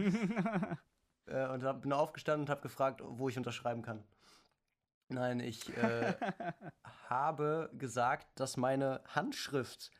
[1.26, 4.02] äh, und hab, bin aufgestanden und habe gefragt, wo ich unterschreiben kann.
[5.08, 6.14] Nein, ich äh,
[7.08, 9.90] habe gesagt, dass meine Handschrift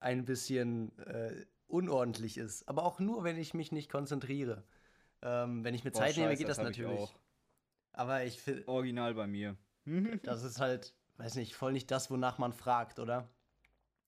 [0.00, 2.68] ein bisschen äh, unordentlich ist.
[2.68, 4.64] Aber auch nur, wenn ich mich nicht konzentriere.
[5.22, 7.00] Ähm, wenn ich mir Boah, Zeit nehme, scheiße, geht das, das ich natürlich.
[7.00, 7.14] auch.
[7.92, 9.56] Aber ich finde, Original bei mir.
[10.22, 13.28] das ist halt, weiß nicht, voll nicht das, wonach man fragt, oder?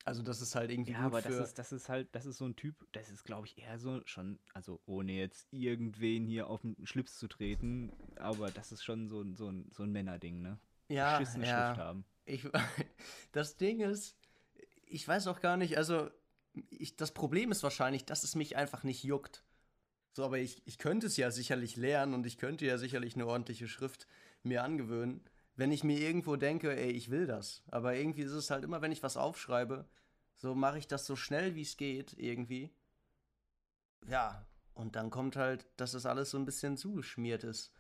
[0.05, 1.29] Also das ist halt irgendwie Ja, gut aber für.
[1.29, 3.79] das ist, das ist halt, das ist so ein Typ, das ist, glaube ich, eher
[3.79, 8.83] so schon, also ohne jetzt irgendwen hier auf den Schlips zu treten, aber das ist
[8.83, 10.59] schon so, ein- so, ein, so ein Männerding, ne?
[10.89, 11.65] ja, Beschissene ja.
[11.67, 12.05] Schrift haben.
[12.25, 12.47] Ich,
[13.33, 14.17] das Ding ist,
[14.87, 16.11] ich weiß auch gar nicht, also
[16.71, 19.45] ich, das Problem ist wahrscheinlich, dass es mich einfach nicht juckt.
[20.15, 23.27] So, aber ich, ich könnte es ja sicherlich lernen und ich könnte ja sicherlich eine
[23.27, 24.07] ordentliche Schrift
[24.43, 25.23] mir angewöhnen,
[25.57, 27.63] wenn ich mir irgendwo denke, ey, ich will das.
[27.71, 29.87] Aber irgendwie ist es halt immer, wenn ich was aufschreibe,
[30.37, 32.71] so mache ich das so schnell wie es geht, irgendwie.
[34.07, 37.73] Ja, und dann kommt halt, dass das alles so ein bisschen zugeschmiert ist.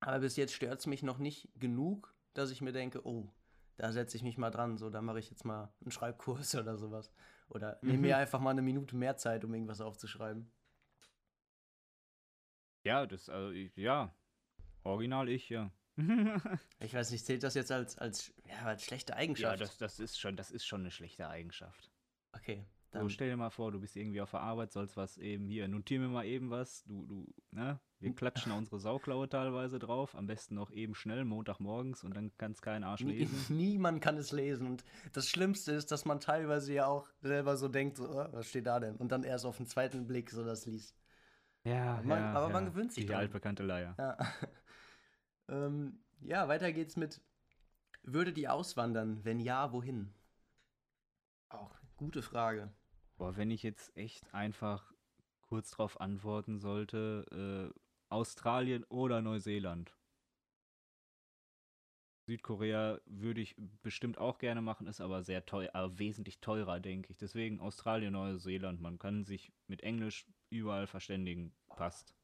[0.00, 3.32] Aber bis jetzt stört es mich noch nicht genug, dass ich mir denke, oh,
[3.76, 6.76] da setze ich mich mal dran, so, da mache ich jetzt mal einen Schreibkurs oder
[6.78, 7.12] sowas.
[7.48, 8.02] Oder nehme Mhm.
[8.02, 10.50] mir einfach mal eine Minute mehr Zeit, um irgendwas aufzuschreiben.
[12.84, 14.12] Ja, das, also, ich- ja,
[14.84, 15.72] original ich, ja.
[16.80, 19.60] Ich weiß nicht, zählt das jetzt als, als, ja, als schlechte ja, Eigenschaft?
[19.60, 21.90] das, das ist schon, das ist schon eine schlechte Eigenschaft.
[22.32, 25.18] okay, So, dann, stell dir mal vor, du bist irgendwie auf der Arbeit, sollst was
[25.18, 27.78] eben hier, notier mir mal eben was, du, du, ne?
[28.00, 32.52] Wir klatschen unsere Sauklaue teilweise drauf, am besten noch eben schnell, Montagmorgens und dann kann
[32.52, 33.44] es kein Arsch lesen.
[33.48, 34.68] niemand kann es lesen.
[34.68, 38.46] Und das Schlimmste ist, dass man teilweise ja auch selber so denkt, so, oh, was
[38.46, 38.94] steht da denn?
[38.96, 40.94] Und dann erst auf den zweiten Blick so das liest.
[41.64, 42.70] Ja, Man- ja, aber man ja.
[42.70, 43.18] gewöhnt sich Die dran.
[43.18, 43.96] altbekannte Leier.
[43.98, 44.16] Ja.
[45.48, 47.20] Ähm, ja, weiter geht's mit,
[48.02, 49.24] würde die auswandern?
[49.24, 50.12] Wenn ja, wohin?
[51.48, 52.72] Auch gute Frage.
[53.16, 54.92] Boah, wenn ich jetzt echt einfach
[55.40, 57.80] kurz drauf antworten sollte, äh,
[58.10, 59.94] Australien oder Neuseeland.
[62.26, 67.12] Südkorea würde ich bestimmt auch gerne machen, ist aber sehr teuer, aber wesentlich teurer, denke
[67.12, 67.16] ich.
[67.16, 68.82] Deswegen Australien, Neuseeland.
[68.82, 71.54] Man kann sich mit Englisch überall verständigen.
[71.68, 72.14] Passt.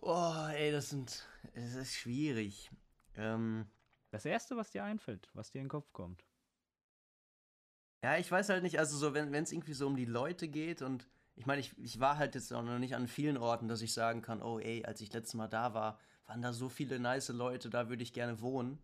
[0.00, 2.70] Oh, ey, das sind, es ist schwierig.
[3.16, 3.66] Ähm,
[4.10, 6.24] Das erste, was dir einfällt, was dir in den Kopf kommt.
[8.02, 10.82] ja, ich weiß halt nicht, also so, wenn es irgendwie so um die Leute geht
[10.82, 13.82] und ich meine, ich, ich war halt jetzt auch noch nicht an vielen Orten, dass
[13.82, 17.00] ich sagen kann, oh ey, als ich letztes Mal da war, waren da so viele
[17.00, 18.78] nice Leute, da würde ich gerne wohnen.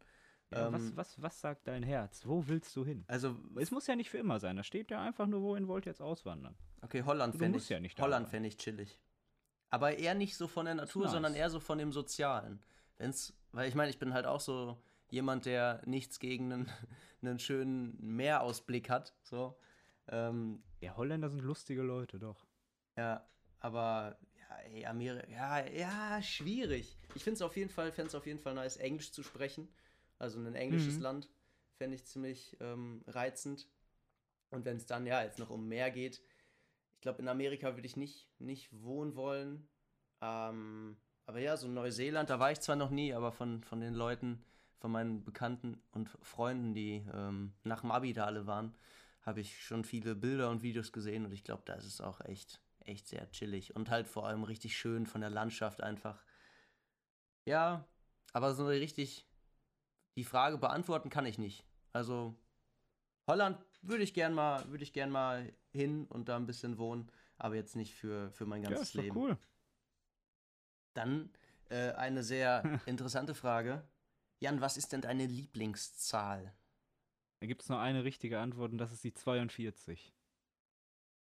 [0.51, 2.27] Ja, Ähm, was, was, was sagt dein Herz?
[2.27, 3.05] Wo willst du hin?
[3.07, 4.57] Also, Es muss ja nicht für immer sein.
[4.57, 6.57] Da steht ja einfach nur, wohin wollt ihr jetzt auswandern.
[6.83, 8.99] okay, Holland fände ich, ja Holland fände ich chillig.
[9.70, 11.12] Aber eher nicht so von der Natur, nice.
[11.12, 12.62] sondern eher so von dem Sozialen.
[12.98, 16.70] Wenn's, weil ich meine, ich bin halt auch so jemand, der nichts gegen einen,
[17.22, 19.14] einen schönen Meerausblick hat.
[19.22, 19.56] So.
[20.09, 22.46] Ähm, Ja, Holländer sind lustige Leute, doch.
[22.96, 23.24] ja,
[23.61, 26.98] aber ja, ey, Amerika, ja, ja, schwierig.
[27.14, 29.68] Ich finde es auf jeden Fall, fände es auf jeden Fall nice, Englisch zu sprechen.
[30.18, 31.02] Also ein englisches Mhm.
[31.02, 31.30] Land
[31.76, 33.68] fände ich ziemlich ähm, reizend.
[34.50, 36.20] Und wenn es dann ja jetzt noch um Meer geht,
[37.01, 39.67] ich glaube, in Amerika würde ich nicht, nicht wohnen wollen.
[40.21, 43.95] Ähm, aber ja, so Neuseeland, da war ich zwar noch nie, aber von, von den
[43.95, 44.45] Leuten,
[44.81, 48.77] von meinen Bekannten und Freunden, die ähm, nach dem Abi da alle waren,
[49.23, 52.21] habe ich schon viele Bilder und Videos gesehen und ich glaube, da ist es auch
[52.21, 56.23] echt, echt sehr chillig und halt vor allem richtig schön von der Landschaft einfach.
[57.47, 57.89] Ja,
[58.35, 59.27] aber so richtig
[60.17, 61.65] die Frage beantworten kann ich nicht.
[61.95, 62.37] Also
[63.27, 67.11] Holland würde ich gern mal, würde ich gern mal hin und da ein bisschen wohnen,
[67.38, 69.16] aber jetzt nicht für, für mein Ja, ganzes ist doch Leben.
[69.16, 69.38] cool.
[70.95, 71.31] Dann
[71.69, 73.83] äh, eine sehr interessante Frage.
[74.40, 76.55] Jan, was ist denn deine Lieblingszahl?
[77.40, 80.14] Da gibt es nur eine richtige Antwort und das ist die 42.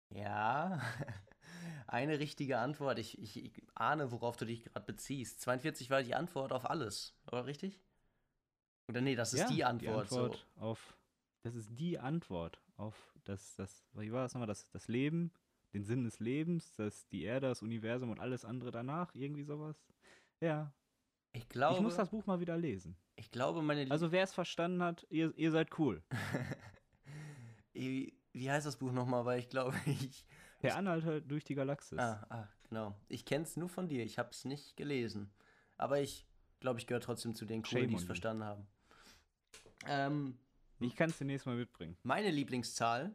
[0.10, 0.80] Ja,
[1.88, 3.00] eine richtige Antwort.
[3.00, 5.42] Ich, ich, ich ahne, worauf du dich gerade beziehst.
[5.42, 7.80] 42 war die Antwort auf alles, oder richtig?
[8.88, 10.12] Oder nee, das ist ja, die Antwort.
[10.12, 10.96] Antwort auf.
[11.44, 14.48] Das ist die Antwort auf das, das, wie war das nochmal?
[14.48, 15.32] Das, das Leben,
[15.74, 19.76] den Sinn des Lebens, das, die Erde, das Universum und alles andere danach, irgendwie sowas.
[20.40, 20.74] Ja.
[21.34, 22.96] Ich glaube, ich muss das Buch mal wieder lesen.
[23.16, 26.02] ich glaube, meine Also wer es verstanden hat, ihr, ihr seid cool.
[27.74, 29.26] wie, heißt das Buch nochmal?
[29.26, 30.26] Weil ich glaube, ich.
[30.62, 32.00] Der Anhalter durch die Galaxis.
[32.00, 32.96] Ah, ah genau.
[33.10, 34.04] Ich kenne es nur von dir.
[34.06, 35.30] Ich habe es nicht gelesen.
[35.76, 36.26] Aber ich
[36.62, 38.68] glaube, ich gehöre trotzdem zu den Coolen, die es verstanden haben.
[39.88, 40.38] Ähm,
[40.84, 41.98] Ich kann es demnächst mal mitbringen.
[42.04, 43.14] Meine Lieblingszahl,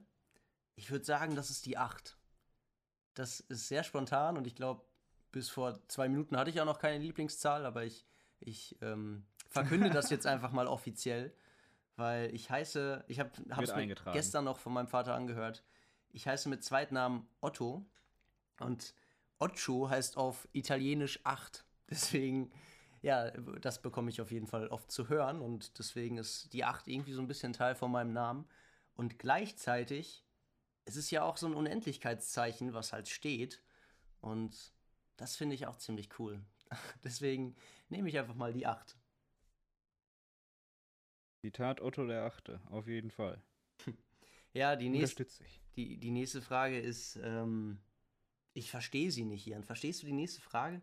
[0.76, 2.16] ich würde sagen, das ist die 8.
[3.14, 4.84] Das ist sehr spontan und ich glaube,
[5.32, 8.06] bis vor zwei Minuten hatte ich auch noch keine Lieblingszahl, aber ich,
[8.40, 11.34] ich ähm, verkünde das jetzt einfach mal offiziell,
[11.96, 13.74] weil ich heiße, ich habe es
[14.12, 15.64] gestern noch von meinem Vater angehört,
[16.10, 17.84] ich heiße mit Zweitnamen Otto
[18.60, 18.94] und
[19.38, 21.64] Occio heißt auf Italienisch 8.
[21.90, 22.50] Deswegen
[23.03, 26.88] ja, das bekomme ich auf jeden Fall oft zu hören und deswegen ist die 8
[26.88, 28.49] irgendwie so ein bisschen Teil von meinem Namen.
[28.94, 30.24] Und gleichzeitig,
[30.84, 33.62] es ist ja auch so ein Unendlichkeitszeichen, was halt steht.
[34.20, 34.72] Und
[35.16, 36.44] das finde ich auch ziemlich cool.
[37.05, 37.55] deswegen
[37.88, 38.96] nehme ich einfach mal die 8.
[41.44, 43.42] Zitat Otto der Achte, auf jeden Fall.
[44.55, 45.26] Ja, die nächste,
[45.76, 47.78] die, die nächste Frage ist, ähm,
[48.55, 49.62] ich verstehe sie nicht, Jan.
[49.62, 50.80] Verstehst du die nächste Frage?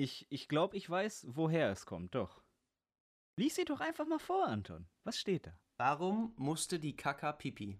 [0.00, 2.42] Ich, ich glaube, ich weiß, woher es kommt, doch.
[3.36, 4.88] Lies sie doch einfach mal vor, Anton.
[5.04, 5.52] Was steht da?
[5.76, 7.78] Warum musste die Kaka Pipi?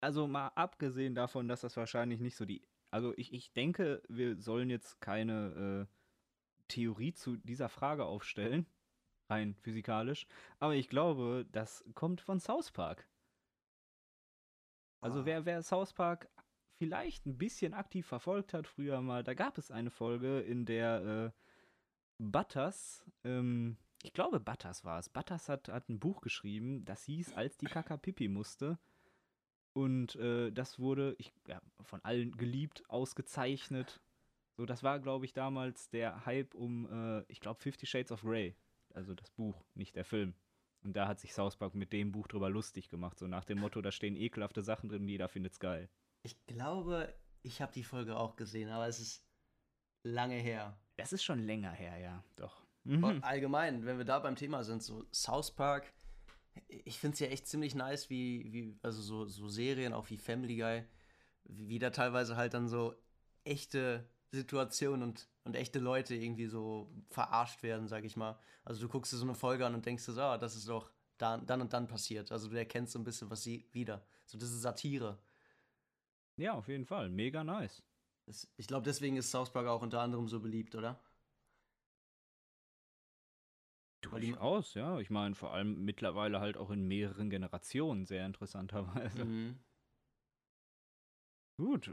[0.00, 2.66] Also mal abgesehen davon, dass das wahrscheinlich nicht so die.
[2.90, 8.66] Also ich, ich denke, wir sollen jetzt keine äh, Theorie zu dieser Frage aufstellen,
[9.30, 10.26] rein physikalisch.
[10.58, 13.08] Aber ich glaube, das kommt von South Park.
[15.00, 15.24] Also Ah.
[15.24, 16.28] wer, wer South Park
[16.78, 21.32] vielleicht ein bisschen aktiv verfolgt hat früher mal, da gab es eine Folge, in der
[21.34, 27.04] äh, Butters, ähm, ich glaube Butters war es, Butters hat, hat ein Buch geschrieben, das
[27.04, 28.78] hieß Als die Kaka Pipi musste.
[29.74, 34.00] Und äh, das wurde ich, ja, von allen geliebt, ausgezeichnet.
[34.56, 38.22] So, das war, glaube ich, damals der Hype um, äh, ich glaube, Fifty Shades of
[38.22, 38.56] Grey.
[38.92, 40.34] Also das Buch, nicht der Film.
[40.82, 43.18] Und da hat sich South Park mit dem Buch drüber lustig gemacht.
[43.18, 45.88] So nach dem Motto, da stehen ekelhafte Sachen drin, jeder findet's geil.
[46.22, 49.24] Ich glaube, ich habe die Folge auch gesehen, aber es ist
[50.02, 50.78] lange her.
[50.96, 52.62] Das ist schon länger her, ja, doch.
[52.84, 53.22] Und Mhm.
[53.22, 55.92] allgemein, wenn wir da beim Thema sind, so South Park,
[56.68, 60.16] ich finde es ja echt ziemlich nice, wie, wie also so, so Serien, auch wie
[60.16, 60.84] Family Guy,
[61.44, 62.94] wie, wie da teilweise halt dann so
[63.44, 68.38] echte Situationen und, und echte Leute irgendwie so verarscht werden, sag ich mal.
[68.64, 70.68] Also du guckst dir so eine Folge an und denkst dir so, ah, das ist
[70.68, 72.32] doch dann, dann und dann passiert.
[72.32, 74.04] Also du erkennst so ein bisschen was sie wieder.
[74.26, 75.18] So, das ist Satire.
[76.38, 77.10] Ja, auf jeden Fall.
[77.10, 77.82] Mega nice.
[78.26, 81.00] Das, ich glaube, deswegen ist South Park auch unter anderem so beliebt, oder?
[84.02, 85.00] Durchaus, ja.
[85.00, 89.24] Ich meine, vor allem mittlerweile halt auch in mehreren Generationen, sehr interessanterweise.
[89.24, 89.58] Mhm.
[91.60, 91.90] Gut,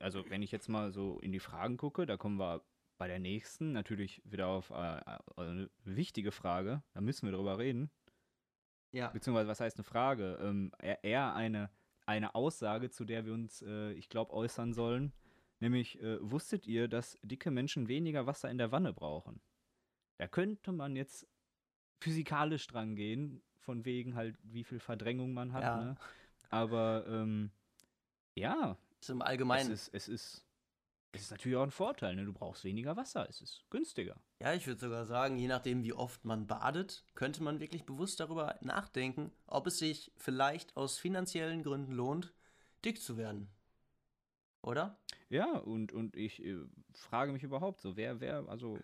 [0.00, 2.62] also wenn ich jetzt mal so in die Fragen gucke, da kommen wir
[2.98, 6.82] bei der nächsten natürlich wieder auf äh, äh, eine wichtige Frage.
[6.92, 7.90] Da müssen wir drüber reden.
[8.92, 9.08] Ja.
[9.08, 10.38] Beziehungsweise, was heißt eine Frage?
[10.42, 11.70] Ähm, eher eine,
[12.06, 15.12] eine Aussage, zu der wir uns, äh, ich glaube, äußern sollen.
[15.60, 19.40] Nämlich, äh, wusstet ihr, dass dicke Menschen weniger Wasser in der Wanne brauchen?
[20.18, 21.26] Da könnte man jetzt
[22.00, 25.62] physikalisch dran gehen, von wegen halt, wie viel Verdrängung man hat.
[25.62, 25.84] Ja.
[25.84, 25.96] Ne?
[26.50, 27.50] Aber ähm,
[28.34, 28.78] ja,
[29.08, 29.72] im es Allgemeinen.
[29.72, 30.45] ist, es ist,
[31.12, 32.14] es ist natürlich auch ein Vorteil.
[32.16, 32.24] Ne?
[32.24, 34.16] Du brauchst weniger Wasser, es ist günstiger.
[34.40, 38.20] Ja, ich würde sogar sagen, je nachdem, wie oft man badet, könnte man wirklich bewusst
[38.20, 42.34] darüber nachdenken, ob es sich vielleicht aus finanziellen Gründen lohnt,
[42.84, 43.48] dick zu werden.
[44.62, 44.98] Oder?
[45.28, 46.56] Ja, und, und ich äh,
[46.92, 48.78] frage mich überhaupt so, wer, wer, also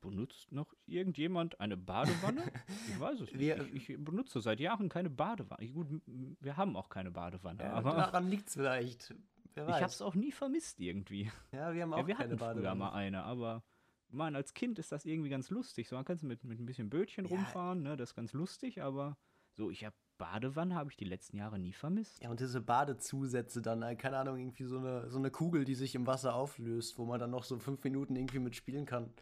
[0.00, 2.42] benutzt noch irgendjemand eine Badewanne?
[2.88, 3.38] Ich weiß es nicht.
[3.40, 5.62] Wir- ich, ich benutze seit Jahren keine Badewanne.
[5.62, 9.14] Ich, gut, wir haben auch keine Badewanne, aber daran liegt es vielleicht.
[9.56, 9.82] Wer ich weiß.
[9.82, 11.30] habe es auch nie vermisst irgendwie.
[11.52, 13.62] ja, wir haben auch Ja, wir keine hatten früher mal eine, aber
[14.08, 15.88] ich meine, als Kind ist das irgendwie ganz lustig.
[15.88, 17.30] So, man kann mit, mit ein bisschen Bötchen Ja.
[17.32, 17.96] rumfahren, ne?
[17.96, 19.16] Das ist ganz lustig, aber
[19.54, 22.22] so, ich habe Badewanne habe ich die letzten Jahre nie vermisst.
[22.22, 25.74] Ja, und diese Badezusätze dann, äh, keine Ahnung, irgendwie so eine, so eine Kugel, die
[25.74, 29.12] sich im Wasser auflöst, wo man dann noch so fünf Minuten irgendwie mitspielen kann.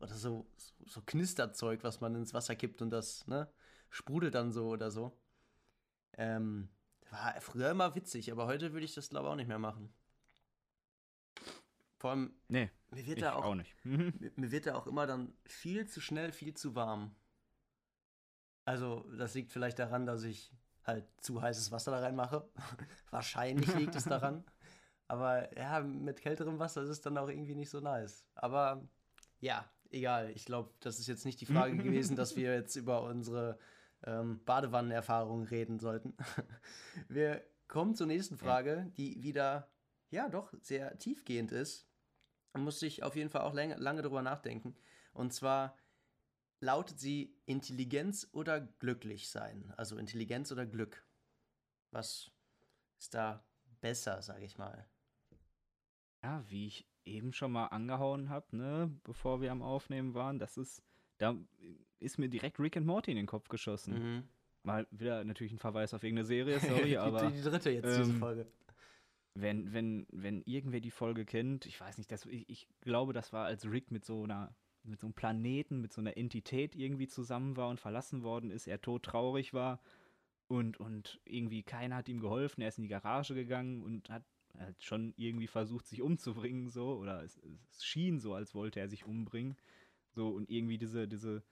[0.00, 3.48] Oder so, so, so Knisterzeug, was man ins Wasser kippt und das, ne,
[3.90, 5.16] sprudelt dann so oder so.
[6.14, 6.68] Ähm,
[7.12, 9.92] war früher immer witzig, aber heute würde ich das, glaube ich, auch nicht mehr machen.
[11.98, 13.74] Vor allem, Nee, mir wird da auch, auch, nicht.
[13.84, 17.14] Mir, mir wird da auch immer dann viel zu schnell, viel zu warm.
[18.64, 20.52] Also, das liegt vielleicht daran, dass ich
[20.84, 22.48] halt zu heißes Wasser da reinmache.
[23.10, 24.44] Wahrscheinlich liegt es daran.
[25.08, 28.24] Aber ja, mit kälterem Wasser ist es dann auch irgendwie nicht so nice.
[28.34, 28.88] Aber
[29.40, 30.30] ja, egal.
[30.30, 33.58] Ich glaube, das ist jetzt nicht die Frage gewesen, dass wir jetzt über unsere
[34.04, 36.14] ähm, Badewannenerfahrungen reden sollten.
[37.08, 39.70] Wir kommen zur nächsten Frage, die wieder,
[40.10, 41.88] ja, doch sehr tiefgehend ist.
[42.52, 44.76] Da musste ich auf jeden Fall auch lange, lange drüber nachdenken.
[45.12, 45.76] Und zwar
[46.60, 49.72] lautet sie Intelligenz oder glücklich sein?
[49.76, 51.04] Also Intelligenz oder Glück?
[51.90, 52.30] Was
[52.98, 53.44] ist da
[53.80, 54.86] besser, sage ich mal?
[56.22, 60.56] Ja, wie ich eben schon mal angehauen habe, ne, bevor wir am Aufnehmen waren, das
[60.56, 60.82] ist,
[61.18, 61.36] da
[62.02, 63.94] ist mir direkt Rick and Morty in den Kopf geschossen.
[63.94, 64.22] Mhm.
[64.64, 68.10] Mal wieder natürlich ein Verweis auf irgendeine Serie, sorry, die, aber die dritte jetzt, diese
[68.10, 68.46] ähm, Folge.
[69.34, 73.32] wenn, wenn, wenn irgendwer die Folge kennt, ich weiß nicht, das, ich, ich glaube, das
[73.32, 77.08] war, als Rick mit so einer, mit so einem Planeten, mit so einer Entität irgendwie
[77.08, 79.80] zusammen war und verlassen worden ist, er todtraurig war
[80.48, 84.24] und, und irgendwie keiner hat ihm geholfen, er ist in die Garage gegangen und hat
[84.58, 87.40] hat schon irgendwie versucht, sich umzubringen, so, oder es,
[87.70, 89.56] es schien so, als wollte er sich umbringen.
[90.10, 91.42] So, und irgendwie diese, diese,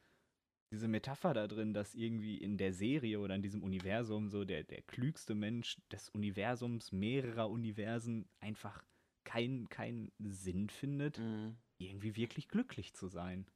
[0.70, 4.62] diese Metapher da drin, dass irgendwie in der Serie oder in diesem Universum so der,
[4.64, 8.84] der klügste Mensch des Universums, mehrerer Universen, einfach
[9.24, 11.56] keinen kein Sinn findet, Mhm.
[11.78, 13.46] irgendwie wirklich glücklich zu sein.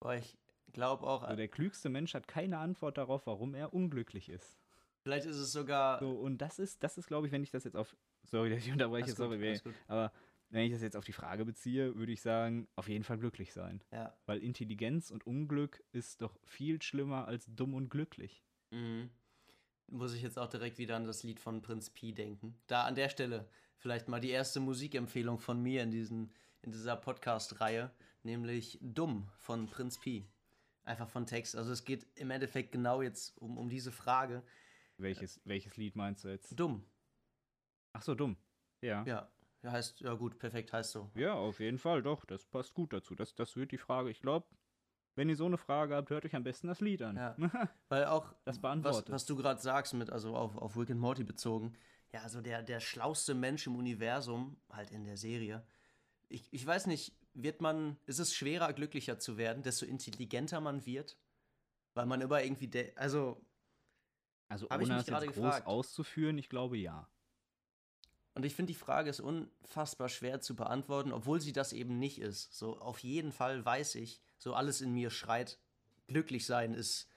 [0.00, 0.36] Boah, ich
[0.72, 4.58] glaube auch, Also der klügste Mensch hat keine Antwort darauf, warum er unglücklich ist.
[5.02, 6.00] vielleicht ist es sogar.
[6.00, 7.96] So, und das ist, das ist, glaube ich, wenn ich das jetzt auf.
[8.24, 9.74] Sorry, dass ich unterbreche, sorry, gut.
[9.86, 10.12] aber
[10.48, 13.52] wenn ich das jetzt auf die Frage beziehe, würde ich sagen, auf jeden Fall glücklich
[13.52, 13.82] sein.
[13.92, 14.16] Ja.
[14.26, 18.44] Weil Intelligenz und Unglück ist doch viel schlimmer als dumm und glücklich.
[18.70, 19.10] Mhm.
[19.88, 22.58] Muss ich jetzt auch direkt wieder an das Lied von Prinz Pi denken.
[22.66, 26.32] Da an der Stelle vielleicht mal die erste Musikempfehlung von mir in, diesen,
[26.62, 27.90] in dieser Podcast-Reihe,
[28.22, 30.26] nämlich Dumm von Prinz Pi.
[30.84, 31.56] Einfach von Text.
[31.56, 34.42] Also es geht im Endeffekt genau jetzt um, um diese Frage.
[34.98, 36.58] Welches, welches Lied meinst du jetzt?
[36.58, 36.84] Dumm.
[37.92, 38.36] Ach so, dumm.
[38.80, 39.04] Ja.
[39.04, 39.28] Ja.
[39.66, 41.10] Ja, heißt, ja gut, perfekt heißt so.
[41.16, 42.24] Ja, auf jeden Fall, doch.
[42.24, 43.14] Das passt gut dazu.
[43.16, 44.10] Das, das wird die Frage.
[44.10, 44.46] Ich glaube,
[45.16, 47.16] wenn ihr so eine Frage habt, hört euch am besten das Lied an.
[47.16, 47.36] Ja.
[47.88, 49.10] Weil auch, Das was, beantwortet.
[49.10, 51.76] was du gerade sagst, mit, also auf, auf Rick and Morty bezogen,
[52.12, 55.66] ja, also der, der schlauste Mensch im Universum, halt in der Serie.
[56.28, 60.86] Ich, ich weiß nicht, wird man, ist es schwerer, glücklicher zu werden, desto intelligenter man
[60.86, 61.18] wird?
[61.94, 63.44] Weil man immer irgendwie, de also,
[64.48, 65.66] Also Hab ich ohne mich das jetzt groß gefragt.
[65.66, 67.08] auszuführen, ich glaube ja.
[68.36, 72.20] Und ich finde, die Frage ist unfassbar schwer zu beantworten, obwohl sie das eben nicht
[72.20, 72.54] ist.
[72.54, 75.58] So, auf jeden Fall weiß ich, so alles in mir schreit,
[76.06, 77.08] glücklich sein ist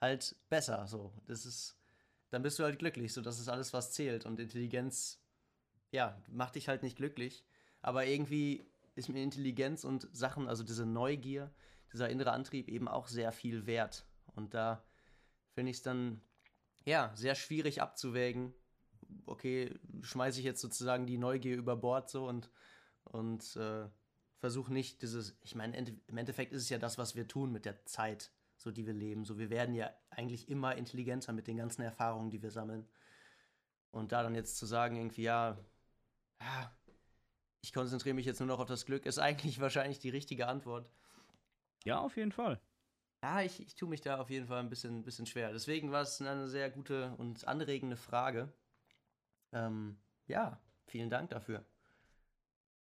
[0.00, 0.86] halt besser.
[0.86, 1.76] So, das ist,
[2.30, 3.12] dann bist du halt glücklich.
[3.12, 4.26] So, das ist alles, was zählt.
[4.26, 5.20] Und Intelligenz,
[5.90, 7.44] ja, macht dich halt nicht glücklich.
[7.82, 8.64] Aber irgendwie
[8.94, 11.52] ist mir Intelligenz und Sachen, also diese Neugier,
[11.92, 14.06] dieser innere Antrieb eben auch sehr viel wert.
[14.36, 14.84] Und da
[15.50, 16.20] finde ich es dann,
[16.84, 18.54] ja, sehr schwierig abzuwägen.
[19.26, 22.50] Okay, schmeiße ich jetzt sozusagen die Neugier über Bord so und,
[23.04, 23.88] und äh,
[24.38, 27.64] versuche nicht dieses, ich meine, im Endeffekt ist es ja das, was wir tun mit
[27.64, 29.24] der Zeit, so die wir leben.
[29.24, 32.88] So, wir werden ja eigentlich immer intelligenter mit den ganzen Erfahrungen, die wir sammeln.
[33.90, 35.58] Und da dann jetzt zu sagen, irgendwie, ja,
[36.40, 36.74] ja,
[37.62, 40.90] ich konzentriere mich jetzt nur noch auf das Glück, ist eigentlich wahrscheinlich die richtige Antwort.
[41.84, 42.60] Ja, auf jeden Fall.
[43.22, 45.52] Ja, ich, ich tue mich da auf jeden Fall ein bisschen, bisschen schwer.
[45.52, 48.50] Deswegen war es eine sehr gute und anregende Frage.
[49.52, 51.64] Ähm, ja, vielen Dank dafür.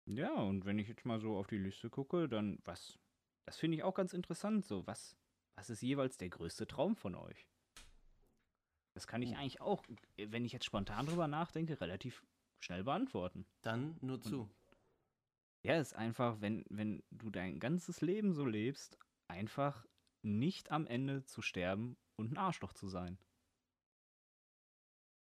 [0.07, 2.99] Ja, und wenn ich jetzt mal so auf die Liste gucke, dann was,
[3.47, 5.17] das finde ich auch ganz interessant, so, was,
[5.57, 7.49] was ist jeweils der größte Traum von euch?
[8.95, 9.39] Das kann ich Hm.
[9.39, 9.83] eigentlich auch,
[10.17, 12.23] wenn ich jetzt spontan drüber nachdenke, relativ
[12.61, 13.47] schnell beantworten.
[13.63, 14.49] Dann nur zu.
[15.65, 18.99] Ja, es ist einfach, wenn, wenn du dein ganzes Leben so lebst,
[19.29, 19.87] einfach
[20.23, 23.19] nicht am Ende zu sterben und ein Arschloch zu sein.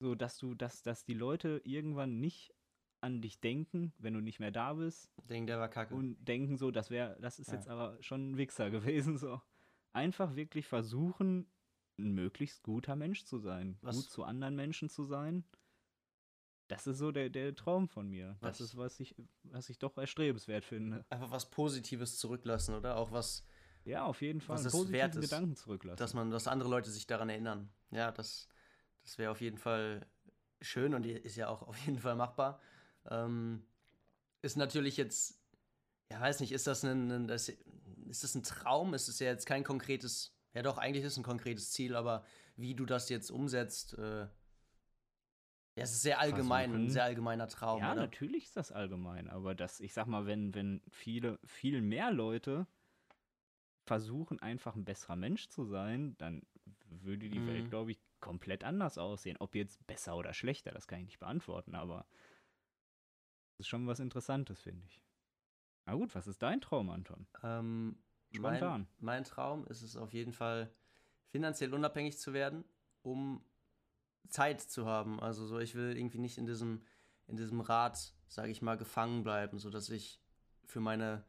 [0.01, 2.55] So, dass du, dass, dass die Leute irgendwann nicht
[3.01, 5.95] an dich denken, wenn du nicht mehr da bist Ding, der war kacke.
[5.95, 7.55] und denken so, das wäre, das ist Ja.
[7.55, 9.17] jetzt aber schon ein Wichser gewesen.
[9.19, 9.41] So.
[9.93, 11.51] Einfach wirklich versuchen,
[11.99, 15.45] ein möglichst guter Mensch zu sein, Was- gut zu anderen Menschen zu sein.
[16.69, 18.37] Das ist so der, der Traum von mir.
[18.41, 21.05] Was- Das ist, was ich, was ich doch erstrebenswert finde.
[21.09, 22.97] Einfach was Positives zurücklassen, oder?
[22.97, 23.45] Auch was,
[23.85, 24.57] Ja, auf jeden Fall.
[24.57, 25.97] Was es wert ist, Gedanken zurücklassen.
[25.99, 27.71] dass man, dass andere Leute sich daran erinnern.
[27.91, 28.49] Ja, das,
[29.03, 30.07] das wäre auf jeden Fall
[30.61, 32.61] schön und ist ja auch auf jeden Fall machbar.
[33.11, 33.65] Ähm,
[34.43, 35.41] ist natürlich jetzt,
[36.11, 37.49] ja, weiß nicht, ist das ein, ein das,
[38.09, 38.95] ist das ein Traum?
[38.95, 42.25] Ist es ja jetzt kein konkretes, ja doch, eigentlich ist es ein konkretes Ziel, aber
[42.57, 44.29] wie du das jetzt umsetzt, äh,
[45.79, 48.03] ja, es ist sehr allgemein, ein sehr allgemeiner Traum, ja, oder?
[48.03, 52.67] natürlich ist das allgemein, aber das, ich sag mal, wenn, wenn viele, viel mehr Leute
[53.87, 56.43] versuchen, einfach ein besserer Mensch zu sein, dann
[56.91, 57.47] würde die Mhm.
[57.47, 59.37] Welt, glaube ich, komplett anders aussehen.
[59.39, 62.07] Ob jetzt besser oder schlechter, das kann ich nicht beantworten, aber
[63.57, 65.03] das ist schon was Interessantes, finde ich.
[65.87, 67.27] Na gut, was ist dein Traum, Anton?
[67.43, 67.99] Ähm,
[68.31, 68.83] Spontan.
[68.99, 70.73] Mein, mein Traum ist es auf jeden Fall,
[71.31, 72.65] finanziell unabhängig zu werden,
[73.03, 73.45] um
[74.29, 75.21] Zeit zu haben.
[75.21, 76.83] Also so, ich will irgendwie nicht in diesem,
[77.27, 80.21] in diesem Rad, sage ich mal, gefangen bleiben, sodass ich
[80.65, 81.25] für meine,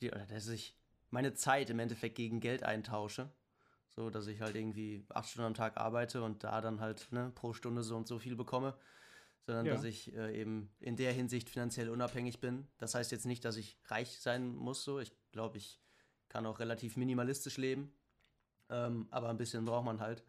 [0.00, 0.76] die, oder dass ich
[1.10, 3.30] meine Zeit im Endeffekt gegen Geld eintausche.
[3.94, 7.30] So, dass ich halt irgendwie acht Stunden am Tag arbeite und da dann halt ne,
[7.34, 8.74] pro Stunde so und so viel bekomme.
[9.44, 9.74] Sondern Ja.
[9.74, 12.68] dass ich äh, eben in der Hinsicht finanziell unabhängig bin.
[12.78, 14.84] Das heißt jetzt nicht, dass ich reich sein muss.
[14.84, 15.80] So, ich glaube, ich
[16.28, 17.92] kann auch relativ minimalistisch leben.
[18.70, 20.24] Ähm, aber ein bisschen braucht man halt.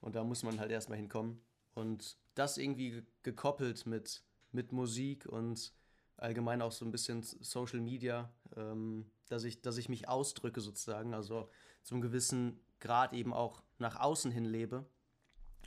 [0.00, 1.40] Und da muss man halt erstmal hinkommen.
[1.74, 5.72] Und das irgendwie ge- gekoppelt mit, mit Musik und
[6.16, 11.14] allgemein auch so ein bisschen Social Media, ähm, dass, ich, dass ich mich ausdrücke sozusagen,
[11.14, 11.48] also
[11.84, 14.86] zum gewissen Grad eben auch nach außen hin lebe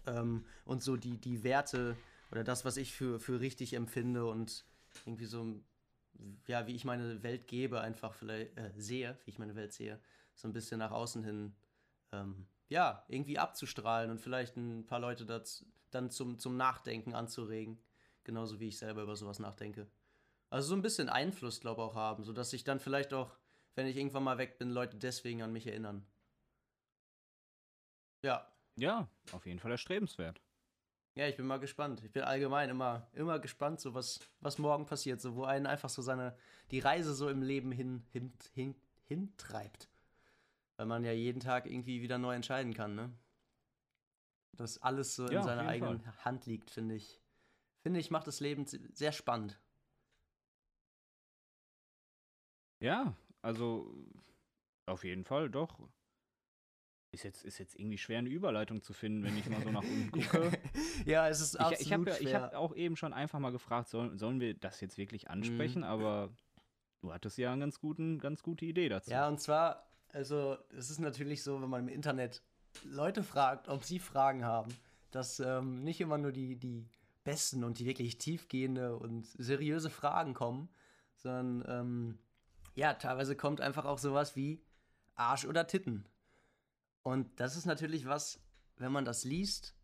[0.06, 1.96] ähm, und so die, die Werte
[2.32, 4.66] oder das, was ich für, für richtig empfinde und
[5.06, 5.62] irgendwie so,
[6.48, 10.00] ja, wie ich meine Welt gebe, einfach vielleicht äh, sehe, wie ich meine Welt sehe,
[10.36, 11.56] so ein bisschen nach außen hin,
[12.12, 17.78] ähm, ja, irgendwie abzustrahlen und vielleicht ein paar Leute das dann zum, zum Nachdenken anzuregen.
[18.24, 19.88] Genauso wie ich selber über sowas nachdenke.
[20.50, 23.38] Also so ein bisschen Einfluss, glaube ich, auch haben, sodass ich dann vielleicht auch,
[23.76, 26.06] wenn ich irgendwann mal weg bin, Leute deswegen an mich erinnern.
[28.24, 28.48] Ja.
[28.76, 30.42] Ja, auf jeden Fall erstrebenswert.
[31.16, 32.02] Ja, ich bin mal gespannt.
[32.04, 35.90] Ich bin allgemein immer, immer gespannt, so was, was morgen passiert, so wo einen einfach
[35.90, 36.38] so seine,
[36.72, 38.76] die Reise so im Leben hin, hin, hin,
[39.08, 39.90] hintreibt.
[40.78, 43.14] Weil man ja jeden Tag irgendwie wieder neu entscheiden kann, ne?
[44.54, 46.26] Dass alles so in Ja, auf seiner eigenen Fall.
[46.26, 47.22] Hand liegt, finde ich.
[47.84, 49.60] Finde ich, macht das Leben sehr spannend.
[52.80, 53.94] Ja, also
[54.86, 55.80] auf jeden Fall doch.
[57.14, 59.84] Ist jetzt, ist jetzt irgendwie schwer, eine Überleitung zu finden, wenn ich mal so nach
[59.84, 60.52] unten gucke.
[61.06, 62.42] ja, es ist absolut Ich, ich habe ja, ich schwer.
[62.42, 65.80] hab auch eben schon einfach mal gefragt, sollen, sollen wir das jetzt wirklich ansprechen?
[65.80, 65.88] Mhm.
[65.88, 66.30] Aber
[67.02, 69.12] du hattest ja eine ganz, guten, ganz gute Idee dazu.
[69.12, 72.42] Ja, und zwar, also es ist natürlich so, wenn man im Internet
[72.86, 74.74] Leute fragt, ob sie Fragen haben,
[75.12, 76.88] dass ähm, nicht immer nur die, die
[77.26, 80.70] besten und die wirklich tiefgehende und seriöse Fragen kommen,
[81.18, 82.18] sondern ähm,
[82.76, 84.64] ja, teilweise kommt einfach auch sowas wie
[85.16, 86.06] Arsch oder Titten.
[87.04, 88.40] Und das ist natürlich was,
[88.78, 89.76] wenn man das liest,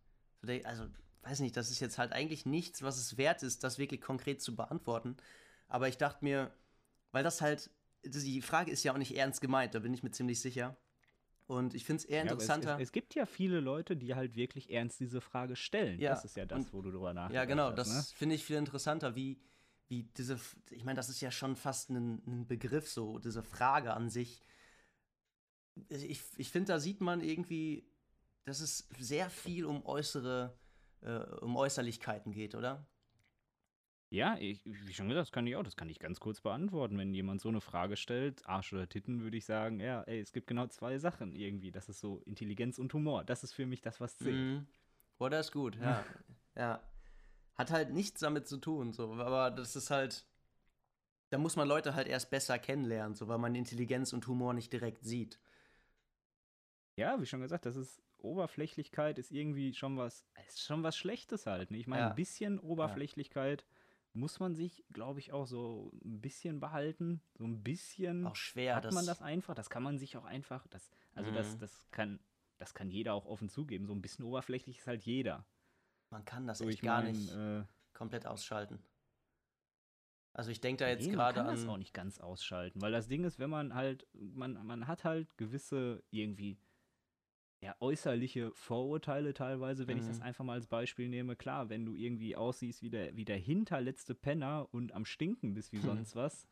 [0.63, 0.87] also
[1.23, 4.41] weiß nicht, das ist jetzt halt eigentlich nichts, was es wert ist, das wirklich konkret
[4.41, 5.17] zu beantworten.
[5.67, 6.53] Aber ich dachte mir,
[7.11, 7.69] weil das halt,
[8.05, 10.77] die Frage ist ja auch nicht ernst gemeint, da bin ich mir ziemlich sicher.
[11.47, 12.75] Und ich finde es eher Ja, interessanter.
[12.75, 15.99] Es, es, es gibt ja viele Leute, die halt wirklich ernst diese Frage stellen.
[15.99, 17.35] Ja, das ist ja das, und- wo du drüber nachdenkst.
[17.35, 18.17] Ja, genau, hast, das ne?
[18.17, 19.39] finde ich viel interessanter, wie,
[19.87, 20.39] wie diese,
[20.69, 24.43] ich meine, das ist ja schon fast ein, ein Begriff, so, diese Frage an sich.
[25.89, 27.87] Ich, ich finde, da sieht man irgendwie,
[28.45, 30.57] dass es sehr viel um äußere,
[31.01, 32.87] äh, um Äußerlichkeiten geht, oder?
[34.09, 35.63] Ja, ich, wie schon gesagt, das kann ich auch.
[35.63, 36.97] Das kann ich ganz kurz beantworten.
[36.97, 40.31] Wenn jemand so eine Frage stellt, Arsch oder Titten, würde ich sagen, ja, ey, es
[40.31, 41.71] gibt genau zwei Sachen irgendwie.
[41.71, 43.25] Das ist so Intelligenz und Humor.
[43.25, 44.35] Das ist für mich das, was zählt.
[44.35, 44.67] Mhm.
[45.17, 46.05] Boah, das ist gut, ja.
[46.55, 46.81] ja.
[47.55, 50.25] Hat halt nichts damit zu tun, so, aber das ist halt.
[51.29, 54.71] Da muss man Leute halt erst besser kennenlernen, so, weil man Intelligenz und Humor nicht
[54.71, 55.37] direkt sieht.
[56.97, 61.45] Ja, wie schon gesagt, das ist Oberflächlichkeit ist irgendwie schon was, ist schon was Schlechtes
[61.45, 61.69] halt.
[61.69, 61.77] Ne?
[61.77, 62.09] Ich meine, Ja.
[62.09, 63.65] ein bisschen Oberflächlichkeit
[64.13, 67.21] muss man sich, glaube ich, auch so ein bisschen behalten.
[67.35, 68.95] So ein bisschen Auch schwer, hat das.
[68.95, 69.53] man das einfach.
[69.53, 71.59] Das kann man sich auch einfach, das, also das, Mhm.
[71.59, 72.19] das kann,
[72.57, 73.85] das kann jeder auch offen zugeben.
[73.85, 75.45] So ein bisschen oberflächlich ist halt jeder.
[76.09, 78.79] Man kann das So, echt gar mein, nicht Äh, komplett ausschalten.
[80.33, 81.79] Also ich denke da jetzt nee, man gerade kann das auch an.
[81.79, 86.03] nicht ganz ausschalten, weil das Ding ist, wenn man halt, man, man hat halt gewisse
[86.11, 86.57] irgendwie
[87.61, 90.23] ja, äußerliche Vorurteile teilweise, wenn ich das Mhm.
[90.23, 91.35] einfach mal als Beispiel nehme.
[91.35, 95.71] Klar, wenn du irgendwie aussiehst wie der, wie der hinterletzte Penner und am Stinken bist
[95.71, 96.47] wie sonst was,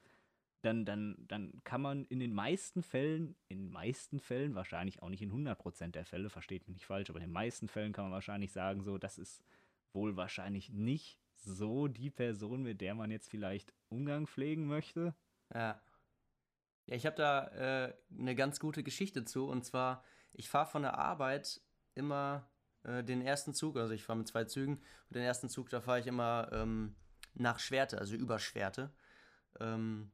[0.63, 5.09] dann, dann, dann kann man in den meisten Fällen, in den meisten Fällen, wahrscheinlich auch
[5.09, 8.05] nicht in 100% der Fälle, versteht mich nicht falsch, aber in den meisten Fällen kann
[8.05, 9.43] man wahrscheinlich sagen, so, das ist
[9.93, 15.13] wohl wahrscheinlich nicht so die Person, mit der man jetzt vielleicht Umgang pflegen möchte.
[15.53, 15.79] Ja.
[16.87, 17.47] Ja, ich habe da
[17.87, 19.47] äh, eine ganz gute Geschichte zu.
[19.47, 20.03] Und zwar,
[20.37, 21.61] ich fahre von der Arbeit
[21.93, 22.49] immer
[22.83, 24.75] äh, den ersten Zug, also ich fahre mit zwei Zügen.
[24.75, 26.95] Und den ersten Zug, da fahre ich immer ähm,
[27.33, 28.91] nach Schwerte, also über Schwerte.
[29.59, 30.11] Ähm,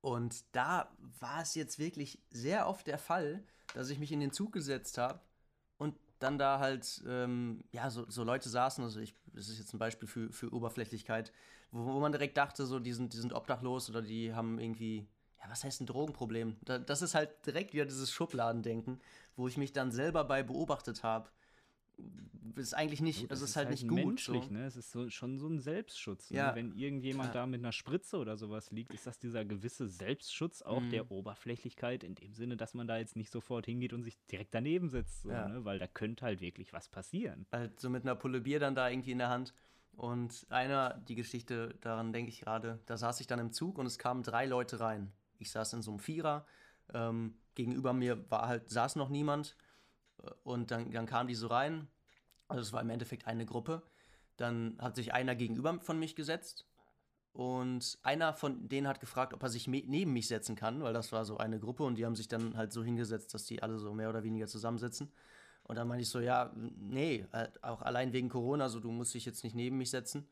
[0.00, 3.44] und da war es jetzt wirklich sehr oft der Fall,
[3.74, 5.20] dass ich mich in den Zug gesetzt habe
[5.78, 9.74] und dann da halt, ähm, ja, so, so Leute saßen, also ich, das ist jetzt
[9.74, 11.32] ein Beispiel für, für Oberflächlichkeit,
[11.70, 15.08] wo, wo man direkt dachte, so, die sind, die sind obdachlos oder die haben irgendwie,
[15.42, 16.56] ja, was heißt ein Drogenproblem?
[16.64, 19.00] Da, das ist halt direkt wieder dieses Schubladendenken,
[19.36, 21.28] wo ich mich dann selber bei beobachtet habe.
[22.56, 23.96] Ist eigentlich nicht, Gut, das das ist halt nicht gut.
[23.98, 24.52] menschlich, so.
[24.52, 24.64] ne?
[24.66, 26.30] Es ist so, schon so ein Selbstschutz.
[26.30, 26.48] Ja.
[26.50, 26.54] Ne?
[26.56, 30.80] Wenn irgendjemand da mit einer Spritze oder sowas liegt, ist das dieser gewisse Selbstschutz auch
[30.80, 30.90] Mhm.
[30.90, 34.54] der Oberflächlichkeit in dem Sinne, dass man da jetzt nicht sofort hingeht und sich direkt
[34.54, 35.48] daneben setzt, so, Ja.
[35.48, 35.64] ne?
[35.64, 37.46] weil da könnte halt wirklich was passieren.
[37.52, 39.52] halt so mit einer Pulle Bier dann da irgendwie in der Hand.
[39.92, 43.86] Und einer, die Geschichte, daran denke ich gerade, da saß ich dann im Zug und
[43.86, 45.12] es kamen drei Leute rein.
[45.38, 46.46] Ich saß in so einem Vierer,
[46.94, 49.56] ähm, gegenüber mir war halt, saß noch niemand
[50.44, 51.88] und dann, dann kamen die so rein.
[52.48, 53.82] Also es war im Endeffekt eine Gruppe.
[54.36, 56.66] Dann hat sich einer gegenüber von mich gesetzt
[57.32, 61.12] und einer von denen hat gefragt, ob er sich neben mich setzen kann, weil das
[61.12, 63.78] war so eine Gruppe und die haben sich dann halt so hingesetzt, dass die alle
[63.78, 65.12] so mehr oder weniger zusammensitzen.
[65.64, 69.14] Und dann meinte ich so, ja, nee, halt auch allein wegen Corona, so du musst
[69.14, 70.28] dich jetzt nicht neben mich setzen.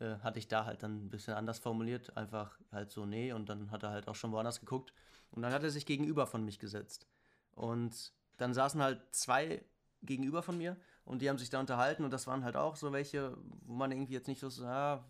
[0.00, 3.48] Äh, hatte ich da halt dann ein bisschen anders formuliert, einfach halt so, nee, und
[3.48, 4.92] dann hat er halt auch schon woanders geguckt.
[5.30, 7.06] Und dann hat er sich gegenüber von mich gesetzt.
[7.52, 9.64] Und dann saßen halt zwei
[10.02, 12.92] gegenüber von mir und die haben sich da unterhalten und das waren halt auch so
[12.92, 13.36] welche,
[13.66, 15.04] wo man irgendwie jetzt nicht so, ja,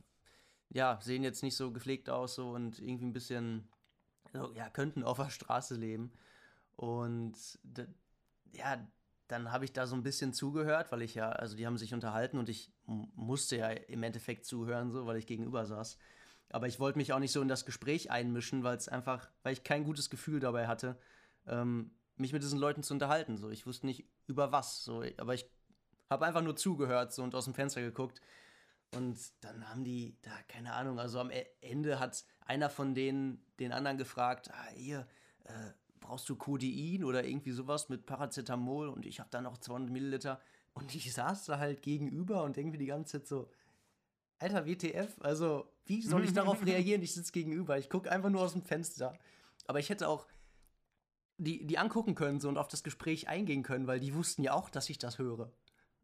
[0.71, 3.69] ja sehen jetzt nicht so gepflegt aus so und irgendwie ein bisschen,
[4.33, 6.13] so, ja, könnten auf der Straße leben.
[6.77, 7.37] Und
[8.53, 8.79] ja,
[9.29, 11.95] dann habe ich da so ein bisschen zugehört, weil ich ja, also die haben sich
[11.95, 15.99] unterhalten und ich musste ja im Endeffekt zuhören, so, weil ich gegenüber saß.
[16.51, 19.53] Aber ich wollte mich auch nicht so in das Gespräch einmischen, weil es einfach, weil
[19.53, 20.99] ich kein gutes Gefühl dabei hatte,
[21.47, 23.37] ähm, mich mit diesen Leuten zu unterhalten.
[23.37, 25.47] So, ich wusste nicht über was, so, aber ich
[26.09, 28.23] habe einfach nur zugehört so, und aus dem Fenster geguckt.
[28.95, 33.45] Und dann haben die da, keine Ahnung, also am e-, Ende hat einer von denen
[33.61, 35.07] den anderen gefragt, ah, hier,
[35.45, 35.73] äh,
[36.09, 38.89] brauchst du Codein oder irgendwie sowas mit Paracetamol?
[38.89, 40.41] Und ich habe da noch 200 Milliliter.
[40.73, 43.51] Und ich saß da halt gegenüber und irgendwie die ganze Zeit so,
[44.39, 47.03] Alter, WTF, also wie soll ich darauf reagieren?
[47.03, 49.19] Ich sitze gegenüber, ich gucke einfach nur aus dem Fenster.
[49.67, 50.27] Aber ich hätte auch
[51.37, 54.55] die, die angucken können so und auf das Gespräch eingehen können, weil die wussten ja
[54.55, 55.53] auch, dass ich das höre.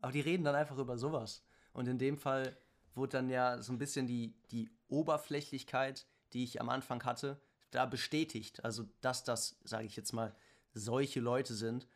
[0.02, 1.42] Aber die reden dann einfach über sowas.
[1.72, 2.56] Und in dem Fall
[2.94, 7.40] wurde dann ja so ein bisschen die, die Oberflächlichkeit, die ich am Anfang hatte,
[7.74, 8.64] da bestätigt.
[8.64, 10.34] Also, dass das, sage ich jetzt mal,
[10.72, 11.86] solche Leute sind,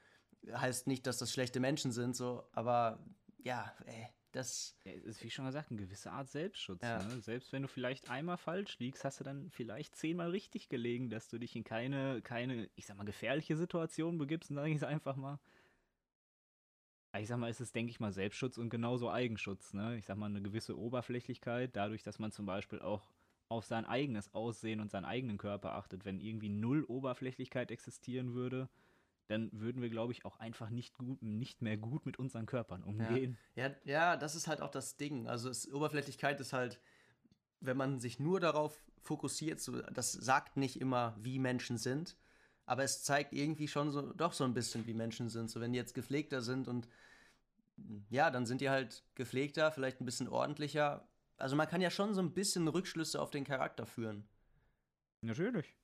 [0.51, 3.05] heißt nicht, dass das schlechte Menschen sind, so, aber
[3.39, 4.77] ja, ey, das.
[4.85, 6.83] Ja, ist wie schon gesagt, eine gewisse Art Selbstschutz.
[6.83, 7.03] Ja.
[7.03, 7.21] Ne?
[7.21, 11.29] Selbst wenn du vielleicht einmal falsch liegst, hast du dann vielleicht zehnmal richtig gelegen, dass
[11.29, 15.17] du dich in keine, keine, ich sag mal, gefährliche Situation begibst, sage ich es einfach
[15.17, 15.39] mal.
[17.17, 19.73] Ich sag mal, es ist, denke ich mal, Selbstschutz und genauso Eigenschutz.
[19.73, 19.97] Ne?
[19.97, 23.03] Ich sag mal, eine gewisse Oberflächlichkeit, dadurch, dass man zum Beispiel auch
[23.49, 26.05] auf sein eigenes Aussehen und seinen eigenen Körper achtet.
[26.05, 28.69] Wenn irgendwie null Oberflächlichkeit existieren würde,
[29.29, 32.83] dann würden wir, glaube ich, auch einfach nicht, gut, nicht mehr gut mit unseren Körpern
[32.83, 33.37] umgehen.
[33.55, 35.29] Ja, ja, ja das ist halt auch das Ding.
[35.29, 36.81] Also es, Oberflächlichkeit ist halt,
[37.61, 42.17] wenn man sich nur darauf fokussiert, so, das sagt nicht immer, wie Menschen sind,
[42.65, 45.51] aber es zeigt irgendwie schon so, doch so ein bisschen, wie Menschen sind.
[45.51, 46.89] So, wenn die jetzt gepflegter sind und
[48.11, 51.07] ja, dann sind die halt gepflegter, vielleicht ein bisschen ordentlicher.
[51.39, 54.29] Also man kann ja schon so ein bisschen Rückschlüsse auf den Charakter führen.
[55.23, 55.75] Natürlich.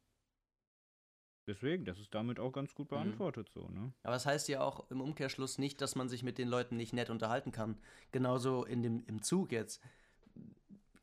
[1.47, 2.97] Deswegen, das ist damit auch ganz gut mhm.
[2.97, 3.61] beantwortet mhm.
[3.61, 3.93] so, ne?
[4.03, 6.93] Aber das heißt ja auch im Umkehrschluss nicht, dass man sich mit den Leuten nicht
[6.93, 7.79] nett unterhalten kann.
[8.13, 9.83] Genauso in dem, im Zug jetzt.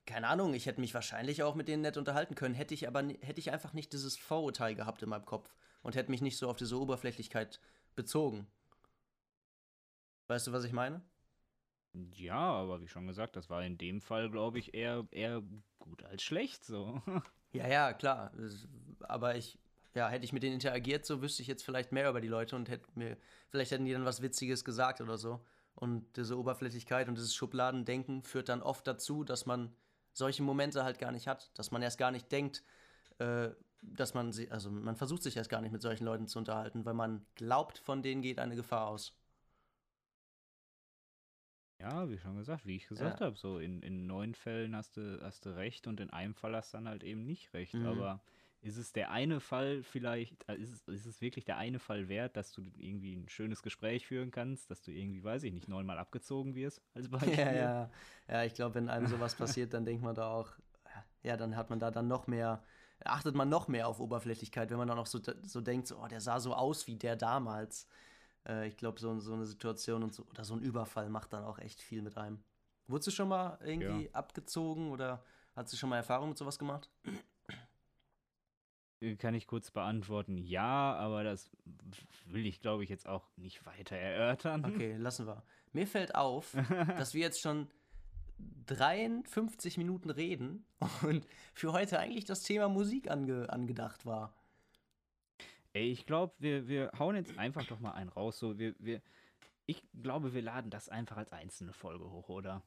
[0.06, 3.04] Keine Ahnung, ich hätte mich wahrscheinlich auch mit denen nett unterhalten können, hätte ich aber
[3.22, 6.49] hätte ich einfach nicht dieses Vorurteil gehabt in meinem Kopf und hätte mich nicht so
[6.49, 7.62] auf diese Oberflächlichkeit
[7.95, 8.47] bezogen.
[10.28, 11.02] Weißt du, was ich meine?
[11.94, 15.44] Ja, aber wie schon gesagt, das war in dem Fall, glaube ich, eher, eher
[15.80, 17.02] gut als schlecht so.
[17.54, 18.32] Ja, ja, klar.
[19.02, 19.60] Aber ich
[19.94, 22.56] ja, hätte ich mit denen interagiert, so wüsste ich jetzt vielleicht mehr über die Leute
[22.56, 23.18] und hätte mir,
[23.50, 25.42] vielleicht hätten die dann was Witziges gesagt oder so.
[25.76, 29.74] Und diese Oberflächlichkeit und dieses Schubladendenken führt dann oft dazu, dass man
[30.14, 32.64] solche Momente halt gar nicht hat, dass man erst gar nicht denkt,
[33.20, 33.50] äh,
[33.82, 36.86] dass man sie, also man versucht sich erst gar nicht mit solchen Leuten zu unterhalten,
[36.86, 39.18] weil man glaubt, von denen geht eine Gefahr aus.
[41.82, 43.25] Ja, wie schon gesagt, wie ich gesagt ja.
[43.25, 46.55] habe, so in, in neun Fällen hast du, hast du recht und in einem Fall
[46.55, 47.73] hast du dann halt eben nicht recht.
[47.73, 47.88] Mhm.
[47.88, 48.21] Aber
[48.61, 52.07] ist es der eine Fall vielleicht, äh, ist es, ist es wirklich der eine Fall
[52.07, 55.67] wert, dass du irgendwie ein schönes Gespräch führen kannst, dass du irgendwie, weiß ich nicht,
[55.67, 57.34] neunmal abgezogen wirst als Beispiel?
[57.34, 57.89] Ja, ja.
[58.27, 60.51] Ja, ich glaube, wenn einem sowas passiert, dann denkt man da auch,
[61.23, 62.63] ja, dann hat man da dann noch mehr,
[63.03, 66.07] achtet man noch mehr auf Oberflächlichkeit, wenn man dann auch so, so denkt, so, oh,
[66.07, 67.88] der sah so aus wie der damals.
[68.48, 71.44] Äh, ich glaube, so, so eine Situation und so, oder so ein Überfall macht dann
[71.44, 72.44] auch echt viel mit einem.
[72.88, 74.12] Wurdest du schon mal irgendwie ja.
[74.14, 75.24] abgezogen oder
[75.56, 76.89] hast du schon mal Erfahrung mit sowas gemacht?
[79.02, 81.50] Äh, kann ich kurz beantworten, ja, aber das
[82.26, 84.66] will ich, glaube ich, jetzt auch nicht weiter erörtern.
[84.66, 85.44] Okay, lassen wir.
[85.74, 86.56] Mir fällt auf,
[86.98, 87.68] dass wir jetzt schon
[88.68, 90.66] 53 Minuten reden
[91.04, 94.34] und für heute eigentlich das Thema Musik ange angedacht war.
[95.74, 98.39] Ey, ich glaube, wir, wir hauen jetzt einfach doch mal einen raus.
[98.39, 99.01] So, wir, wir,
[99.65, 102.61] ich glaube, wir laden das einfach als einzelne Folge hoch, oder?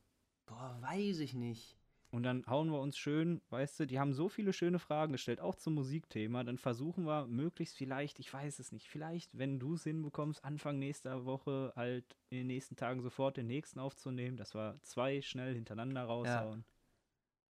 [0.46, 1.76] Boah, weiß ich nicht.
[2.14, 5.40] Und dann hauen wir uns schön, weißt du, die haben so viele schöne Fragen gestellt,
[5.40, 6.44] auch zum Musikthema.
[6.44, 10.78] Dann versuchen wir möglichst vielleicht, ich weiß es nicht, vielleicht, wenn du es hinbekommst, Anfang
[10.78, 15.54] nächster Woche halt in den nächsten Tagen sofort den nächsten aufzunehmen, dass wir zwei schnell
[15.54, 16.60] hintereinander raushauen.
[16.60, 16.73] Ja.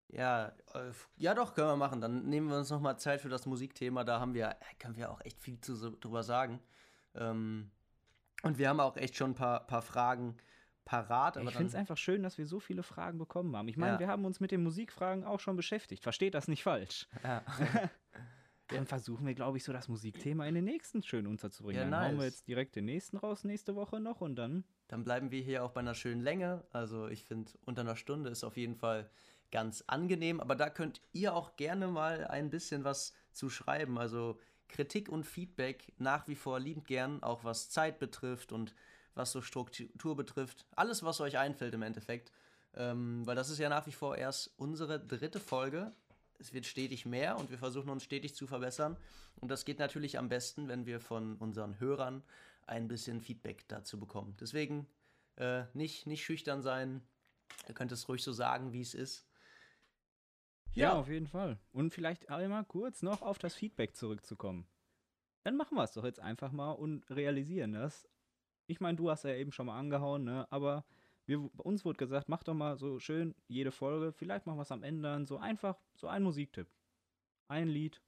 [0.10, 2.02] Ja, äh, ja, doch, können wir machen.
[2.02, 4.04] Dann nehmen wir uns nochmal Zeit für das Musikthema.
[4.04, 6.60] Da haben wir, äh, können wir auch echt viel zu, drüber sagen.
[7.16, 7.72] Ähm,
[8.44, 10.38] und wir haben auch echt schon ein paar, paar Fragen
[10.86, 11.38] parat.
[11.38, 13.68] ich finde es einfach schön, dass wir so viele Fragen bekommen haben.
[13.68, 14.00] Ich meine, ja.
[14.00, 16.04] wir haben uns mit den Musikfragen auch schon beschäftigt.
[16.04, 17.08] Versteht das nicht falsch.
[17.24, 17.44] Ja.
[18.68, 21.84] Dann versuchen wir, glaube ich, so das Musikthema in den nächsten schön unterzubringen.
[21.84, 22.10] Ja, dann nice.
[22.10, 24.64] hauen wir jetzt direkt den nächsten raus nächste Woche noch und dann.
[24.88, 26.64] Dann bleiben wir hier auch bei einer schönen Länge.
[26.72, 29.10] Also ich finde, unter einer Stunde ist auf jeden Fall
[29.54, 30.42] ganz angenehm.
[30.42, 33.98] Aber da könnt ihr auch gerne mal ein bisschen was zu schreiben.
[33.98, 38.74] Also Kritik und Feedback nach wie vor liebend gern, auch was Zeit betrifft und
[39.14, 40.66] was so Struktur betrifft.
[40.76, 42.32] Alles, was euch einfällt im Endeffekt.
[42.76, 45.92] Ähm, weil das ist ja nach wie vor erst unsere dritte Folge.
[46.40, 48.98] Es wird stetig mehr und wir versuchen uns stetig zu verbessern.
[49.40, 52.24] Und das geht natürlich am besten, wenn wir von unseren Hörern
[52.66, 54.36] ein bisschen Feedback dazu bekommen.
[54.42, 54.88] Deswegen
[55.36, 57.04] äh, nicht, nicht schüchtern sein.
[57.68, 59.28] Ihr könnt es ruhig so sagen, wie es ist.
[60.76, 60.90] Ja.
[60.90, 61.60] ja, auf jeden Fall.
[61.72, 64.68] Und vielleicht einmal kurz noch auf das Feedback zurückzukommen.
[65.44, 68.08] Dann machen wir es doch jetzt einfach mal und realisieren das.
[68.66, 70.48] Ich meine, du hast ja eben schon mal angehauen, ne?
[70.50, 70.86] aber
[71.26, 74.14] wir, uns wurde gesagt, mach doch mal so schön jede Folge.
[74.14, 76.68] Vielleicht machen wir es am Ende dann so einfach, so ein Musiktipp.
[77.48, 78.02] Ein Lied.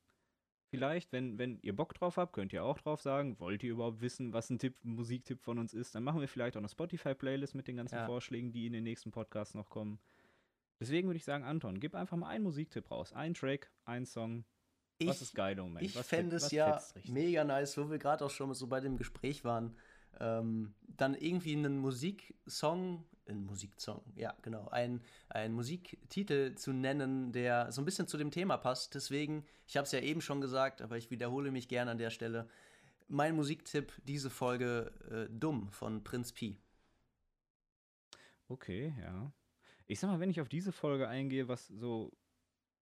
[0.70, 4.02] Vielleicht, wenn, wenn ihr Bock drauf habt, könnt ihr auch drauf sagen, wollt ihr überhaupt
[4.02, 6.70] wissen, was ein Tipp, ein Musiktipp von uns ist, dann machen wir vielleicht auch eine
[6.70, 8.06] Spotify-Playlist mit den ganzen ja.
[8.06, 10.00] Vorschlägen, die in den nächsten Podcasts noch kommen.
[10.80, 13.14] Deswegen würde ich sagen, Anton, gib einfach mal einen Musiktipp raus.
[13.14, 14.46] Ein Track, ein Song.
[14.98, 15.86] Ich, was ist geil im Moment?
[15.86, 19.44] Ich fände es ja mega nice, wo wir gerade auch schon so bei dem Gespräch
[19.44, 19.76] waren,
[20.20, 27.72] ähm, dann irgendwie einen Musiksong, ein Musiksong, ja, genau, ein, ein Musiktitel zu nennen, der
[27.72, 28.96] so ein bisschen zu dem Thema passt.
[28.96, 32.10] Deswegen, ich habe es ja eben schon gesagt, aber ich wiederhole mich gerne an der
[32.10, 32.48] Stelle.
[33.08, 36.58] Mein Musiktipp diese Folge äh, Dumm von Prinz Pi.
[38.48, 39.32] Okay, ja.
[39.88, 42.12] Ich sag mal, wenn ich auf diese Folge eingehe, was so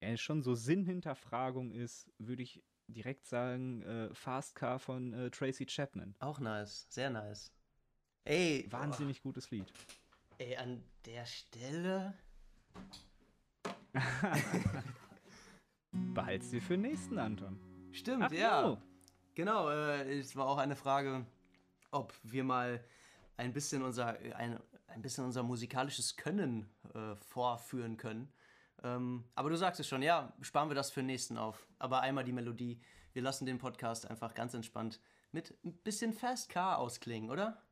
[0.03, 5.67] ja, schon so Sinnhinterfragung ist, würde ich direkt sagen äh, Fast Car von äh, Tracy
[5.67, 6.15] Chapman.
[6.19, 7.53] Auch nice, sehr nice.
[8.25, 9.29] Ey, wahnsinnig oh.
[9.29, 9.73] gutes Lied.
[10.39, 12.15] Ey, an der Stelle
[16.15, 17.59] Behalt's dir für den nächsten, Anton.
[17.93, 18.63] Stimmt, Ach, ja.
[18.63, 18.81] No.
[19.35, 21.27] Genau, äh, es war auch eine Frage,
[21.91, 22.85] ob wir mal
[23.37, 24.61] ein bisschen unser, ein,
[24.91, 28.33] ein bisschen unser musikalisches Können äh, vorführen können.
[28.83, 31.67] Ähm, aber du sagst es schon, ja, sparen wir das für den nächsten auf.
[31.79, 32.81] Aber einmal die Melodie.
[33.13, 35.01] Wir lassen den Podcast einfach ganz entspannt
[35.33, 37.63] mit ein bisschen Fast Car ausklingen, oder?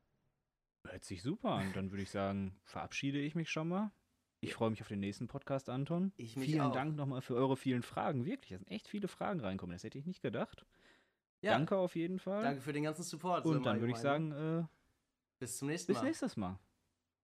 [0.86, 1.72] Hört sich super an.
[1.74, 3.92] Dann würde ich sagen, verabschiede ich mich schon mal.
[4.40, 6.12] Ich freue mich auf den nächsten Podcast, Anton.
[6.16, 6.72] Ich mich Vielen auch.
[6.72, 8.24] Dank nochmal für eure vielen Fragen.
[8.24, 9.74] Wirklich, es sind echt viele Fragen reinkommen.
[9.74, 10.64] Das hätte ich nicht gedacht.
[11.40, 11.52] Ja.
[11.52, 12.42] Danke auf jeden Fall.
[12.42, 13.46] Danke für den ganzen Support.
[13.46, 14.64] Und so dann würde ich sagen, äh,
[15.38, 15.98] bis zum nächsten Mal.
[15.98, 16.58] Bis nächstes Mal.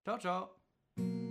[0.05, 1.24] Ciao, ciao.